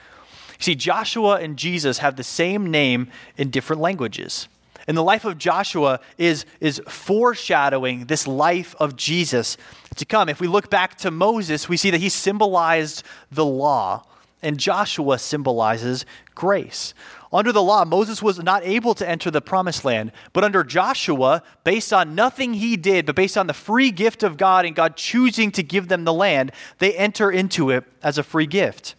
See, 0.60 0.76
Joshua 0.76 1.38
and 1.38 1.58
Jesus 1.58 2.00
have 2.00 2.17
the 2.17 2.24
same 2.24 2.70
name 2.70 3.10
in 3.38 3.50
different 3.50 3.82
languages. 3.82 4.48
And 4.88 4.98
the 4.98 5.04
life 5.04 5.26
of 5.26 5.38
Joshua 5.38 6.00
is, 6.17 6.46
is 6.60 6.82
foreshadowing 6.88 8.06
this 8.06 8.28
life 8.28 8.76
of 8.80 8.96
Jesus 8.96 9.58
to 9.96 10.06
come. 10.06 10.30
If 10.30 10.39
we 10.39 10.48
look 10.48 10.70
back 10.70 10.98
to 11.00 11.12
Moses, 11.12 11.70
we 11.70 11.78
see 11.78 11.91
that 11.91 12.02
he 12.02 12.10
symbolized 12.10 13.04
the 13.32 13.46
law, 13.46 14.06
and 14.41 14.58
Joshua 14.58 15.20
symbolizes 15.20 16.06
grace. 16.34 16.94
Under 17.34 17.52
the 17.52 17.62
law, 17.62 17.86
Moses 17.86 18.22
was 18.22 18.39
not 18.39 18.63
able 18.63 18.94
to 18.96 19.08
enter 19.08 19.32
the 19.32 19.41
promised 19.41 19.86
land. 19.86 20.12
But 20.34 20.44
under 20.44 20.63
Joshua, 20.63 21.44
based 21.63 21.94
on 21.94 22.13
nothing 22.13 22.56
he 22.56 22.76
did, 22.76 23.06
but 23.06 23.15
based 23.15 23.38
on 23.38 23.48
the 23.48 23.54
free 23.54 23.91
gift 23.91 24.22
of 24.22 24.36
God 24.36 24.65
and 24.65 24.76
God 24.76 24.98
choosing 24.98 25.52
to 25.52 25.63
give 25.63 25.88
them 25.88 26.04
the 26.04 26.13
land, 26.13 26.52
they 26.80 26.94
enter 26.94 27.32
into 27.32 27.70
it 27.70 27.86
as 28.04 28.17
a 28.17 28.24
free 28.24 28.48
gift. 28.48 28.96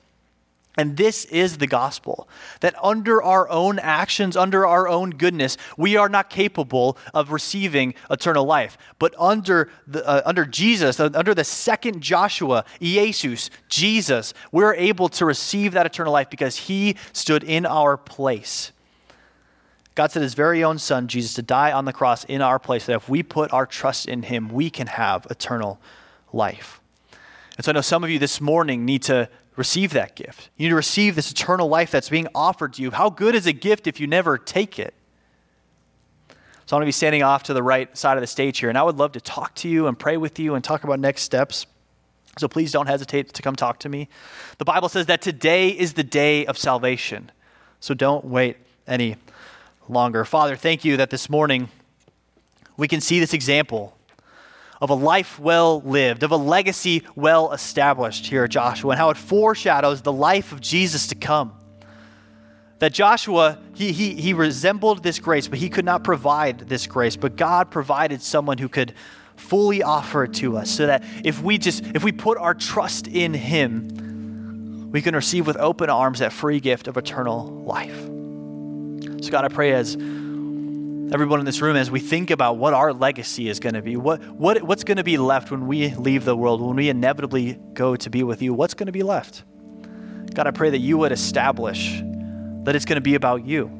And 0.76 0.96
this 0.96 1.26
is 1.26 1.58
the 1.58 1.66
gospel 1.66 2.26
that 2.60 2.74
under 2.82 3.22
our 3.22 3.46
own 3.50 3.78
actions, 3.78 4.36
under 4.36 4.66
our 4.66 4.88
own 4.88 5.10
goodness, 5.10 5.58
we 5.76 5.96
are 5.96 6.08
not 6.08 6.30
capable 6.30 6.96
of 7.12 7.30
receiving 7.30 7.94
eternal 8.10 8.46
life. 8.46 8.78
But 8.98 9.14
under, 9.18 9.70
the, 9.86 10.06
uh, 10.06 10.22
under 10.24 10.46
Jesus, 10.46 10.98
uh, 10.98 11.10
under 11.14 11.34
the 11.34 11.44
second 11.44 12.00
Joshua, 12.00 12.64
Jesus, 12.80 13.50
Jesus, 13.68 14.32
we're 14.50 14.74
able 14.74 15.10
to 15.10 15.26
receive 15.26 15.72
that 15.72 15.84
eternal 15.84 16.12
life 16.12 16.30
because 16.30 16.56
he 16.56 16.96
stood 17.12 17.44
in 17.44 17.66
our 17.66 17.98
place. 17.98 18.72
God 19.94 20.10
sent 20.10 20.22
his 20.22 20.32
very 20.32 20.64
own 20.64 20.78
son, 20.78 21.06
Jesus, 21.06 21.34
to 21.34 21.42
die 21.42 21.70
on 21.70 21.84
the 21.84 21.92
cross 21.92 22.24
in 22.24 22.40
our 22.40 22.58
place, 22.58 22.86
that 22.86 22.96
if 22.96 23.10
we 23.10 23.22
put 23.22 23.52
our 23.52 23.66
trust 23.66 24.08
in 24.08 24.22
him, 24.22 24.48
we 24.48 24.70
can 24.70 24.86
have 24.86 25.26
eternal 25.28 25.78
life. 26.32 26.80
And 27.58 27.64
so 27.64 27.72
I 27.72 27.74
know 27.74 27.82
some 27.82 28.02
of 28.02 28.08
you 28.08 28.18
this 28.18 28.40
morning 28.40 28.86
need 28.86 29.02
to 29.02 29.28
receive 29.56 29.92
that 29.92 30.16
gift. 30.16 30.50
You 30.56 30.64
need 30.64 30.70
to 30.70 30.76
receive 30.76 31.14
this 31.14 31.30
eternal 31.30 31.68
life 31.68 31.90
that's 31.90 32.08
being 32.08 32.28
offered 32.34 32.74
to 32.74 32.82
you. 32.82 32.90
How 32.90 33.10
good 33.10 33.34
is 33.34 33.46
a 33.46 33.52
gift 33.52 33.86
if 33.86 34.00
you 34.00 34.06
never 34.06 34.38
take 34.38 34.78
it? 34.78 34.94
So 36.64 36.76
I'm 36.76 36.80
going 36.80 36.86
to 36.86 36.88
be 36.88 36.92
standing 36.92 37.22
off 37.22 37.42
to 37.44 37.54
the 37.54 37.62
right 37.62 37.94
side 37.96 38.16
of 38.16 38.22
the 38.22 38.26
stage 38.26 38.60
here, 38.60 38.68
and 38.68 38.78
I 38.78 38.82
would 38.82 38.96
love 38.96 39.12
to 39.12 39.20
talk 39.20 39.54
to 39.56 39.68
you 39.68 39.88
and 39.88 39.98
pray 39.98 40.16
with 40.16 40.38
you 40.38 40.54
and 40.54 40.64
talk 40.64 40.84
about 40.84 41.00
next 41.00 41.22
steps. 41.22 41.66
So 42.38 42.48
please 42.48 42.72
don't 42.72 42.86
hesitate 42.86 43.34
to 43.34 43.42
come 43.42 43.56
talk 43.56 43.78
to 43.80 43.88
me. 43.88 44.08
The 44.56 44.64
Bible 44.64 44.88
says 44.88 45.06
that 45.06 45.20
today 45.20 45.68
is 45.68 45.94
the 45.94 46.04
day 46.04 46.46
of 46.46 46.56
salvation. 46.56 47.30
So 47.80 47.92
don't 47.92 48.24
wait 48.24 48.56
any 48.86 49.16
longer. 49.88 50.24
Father, 50.24 50.56
thank 50.56 50.84
you 50.84 50.96
that 50.96 51.10
this 51.10 51.28
morning 51.28 51.68
we 52.76 52.88
can 52.88 53.02
see 53.02 53.20
this 53.20 53.34
example 53.34 53.96
of 54.82 54.90
a 54.90 54.94
life 54.94 55.38
well 55.38 55.80
lived, 55.82 56.24
of 56.24 56.32
a 56.32 56.36
legacy 56.36 57.04
well 57.14 57.52
established 57.52 58.26
here 58.26 58.42
at 58.42 58.50
Joshua, 58.50 58.90
and 58.90 58.98
how 58.98 59.10
it 59.10 59.16
foreshadows 59.16 60.02
the 60.02 60.12
life 60.12 60.50
of 60.50 60.60
Jesus 60.60 61.06
to 61.06 61.14
come. 61.14 61.52
That 62.80 62.92
Joshua, 62.92 63.58
he, 63.74 63.92
he, 63.92 64.14
he 64.16 64.32
resembled 64.32 65.04
this 65.04 65.20
grace, 65.20 65.46
but 65.46 65.60
he 65.60 65.68
could 65.68 65.84
not 65.84 66.02
provide 66.02 66.68
this 66.68 66.88
grace, 66.88 67.14
but 67.14 67.36
God 67.36 67.70
provided 67.70 68.22
someone 68.22 68.58
who 68.58 68.68
could 68.68 68.92
fully 69.36 69.84
offer 69.84 70.24
it 70.24 70.34
to 70.34 70.56
us 70.56 70.68
so 70.68 70.86
that 70.86 71.04
if 71.24 71.40
we 71.40 71.58
just 71.58 71.84
if 71.94 72.02
we 72.02 72.10
put 72.10 72.36
our 72.36 72.54
trust 72.54 73.06
in 73.06 73.34
him 73.34 74.90
we 74.92 75.00
can 75.00 75.14
receive 75.14 75.46
with 75.46 75.56
open 75.56 75.88
arms 75.88 76.18
that 76.18 76.32
free 76.32 76.60
gift 76.60 76.86
of 76.86 76.96
eternal 76.96 77.46
life 77.64 77.98
so 79.22 79.30
god 79.30 79.44
i 79.44 79.48
pray 79.48 79.72
as 79.72 79.96
everyone 81.12 81.40
in 81.40 81.46
this 81.46 81.60
room 81.60 81.76
as 81.76 81.90
we 81.90 82.00
think 82.00 82.30
about 82.30 82.56
what 82.56 82.72
our 82.72 82.92
legacy 82.92 83.48
is 83.48 83.60
going 83.60 83.74
to 83.74 83.82
be. 83.82 83.96
What, 83.96 84.22
what, 84.30 84.62
what's 84.62 84.82
going 84.82 84.96
to 84.96 85.04
be 85.04 85.18
left 85.18 85.50
when 85.50 85.66
we 85.66 85.94
leave 85.94 86.24
the 86.24 86.34
world, 86.34 86.62
when 86.62 86.74
we 86.74 86.88
inevitably 86.88 87.58
go 87.74 87.96
to 87.96 88.08
be 88.10 88.22
with 88.22 88.40
you? 88.40 88.54
What's 88.54 88.74
going 88.74 88.86
to 88.86 88.92
be 88.92 89.02
left? 89.02 89.44
God, 90.34 90.46
I 90.46 90.52
pray 90.52 90.70
that 90.70 90.78
you 90.78 90.96
would 90.98 91.12
establish 91.12 92.00
that 92.64 92.74
it's 92.74 92.86
going 92.86 92.96
to 92.96 93.02
be 93.02 93.14
about 93.14 93.44
you. 93.44 93.70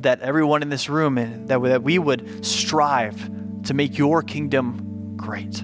That 0.00 0.20
everyone 0.20 0.62
in 0.62 0.70
this 0.70 0.88
room, 0.88 1.14
that, 1.46 1.62
that 1.62 1.82
we 1.82 1.98
would 1.98 2.44
strive 2.44 3.30
to 3.64 3.74
make 3.74 3.96
your 3.96 4.22
kingdom 4.22 5.16
great. 5.16 5.62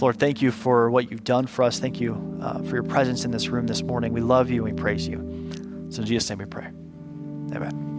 Lord, 0.00 0.18
thank 0.18 0.40
you 0.40 0.50
for 0.50 0.90
what 0.90 1.10
you've 1.10 1.24
done 1.24 1.46
for 1.46 1.62
us. 1.62 1.78
Thank 1.78 2.00
you 2.00 2.38
uh, 2.40 2.62
for 2.62 2.74
your 2.74 2.82
presence 2.82 3.26
in 3.26 3.30
this 3.30 3.48
room 3.48 3.66
this 3.66 3.82
morning. 3.82 4.14
We 4.14 4.22
love 4.22 4.50
you 4.50 4.64
and 4.64 4.74
we 4.74 4.80
praise 4.80 5.06
you. 5.06 5.18
So 5.90 6.00
in 6.00 6.06
Jesus' 6.06 6.30
name 6.30 6.38
we 6.38 6.46
pray. 6.46 6.68
Amen. 7.54 7.90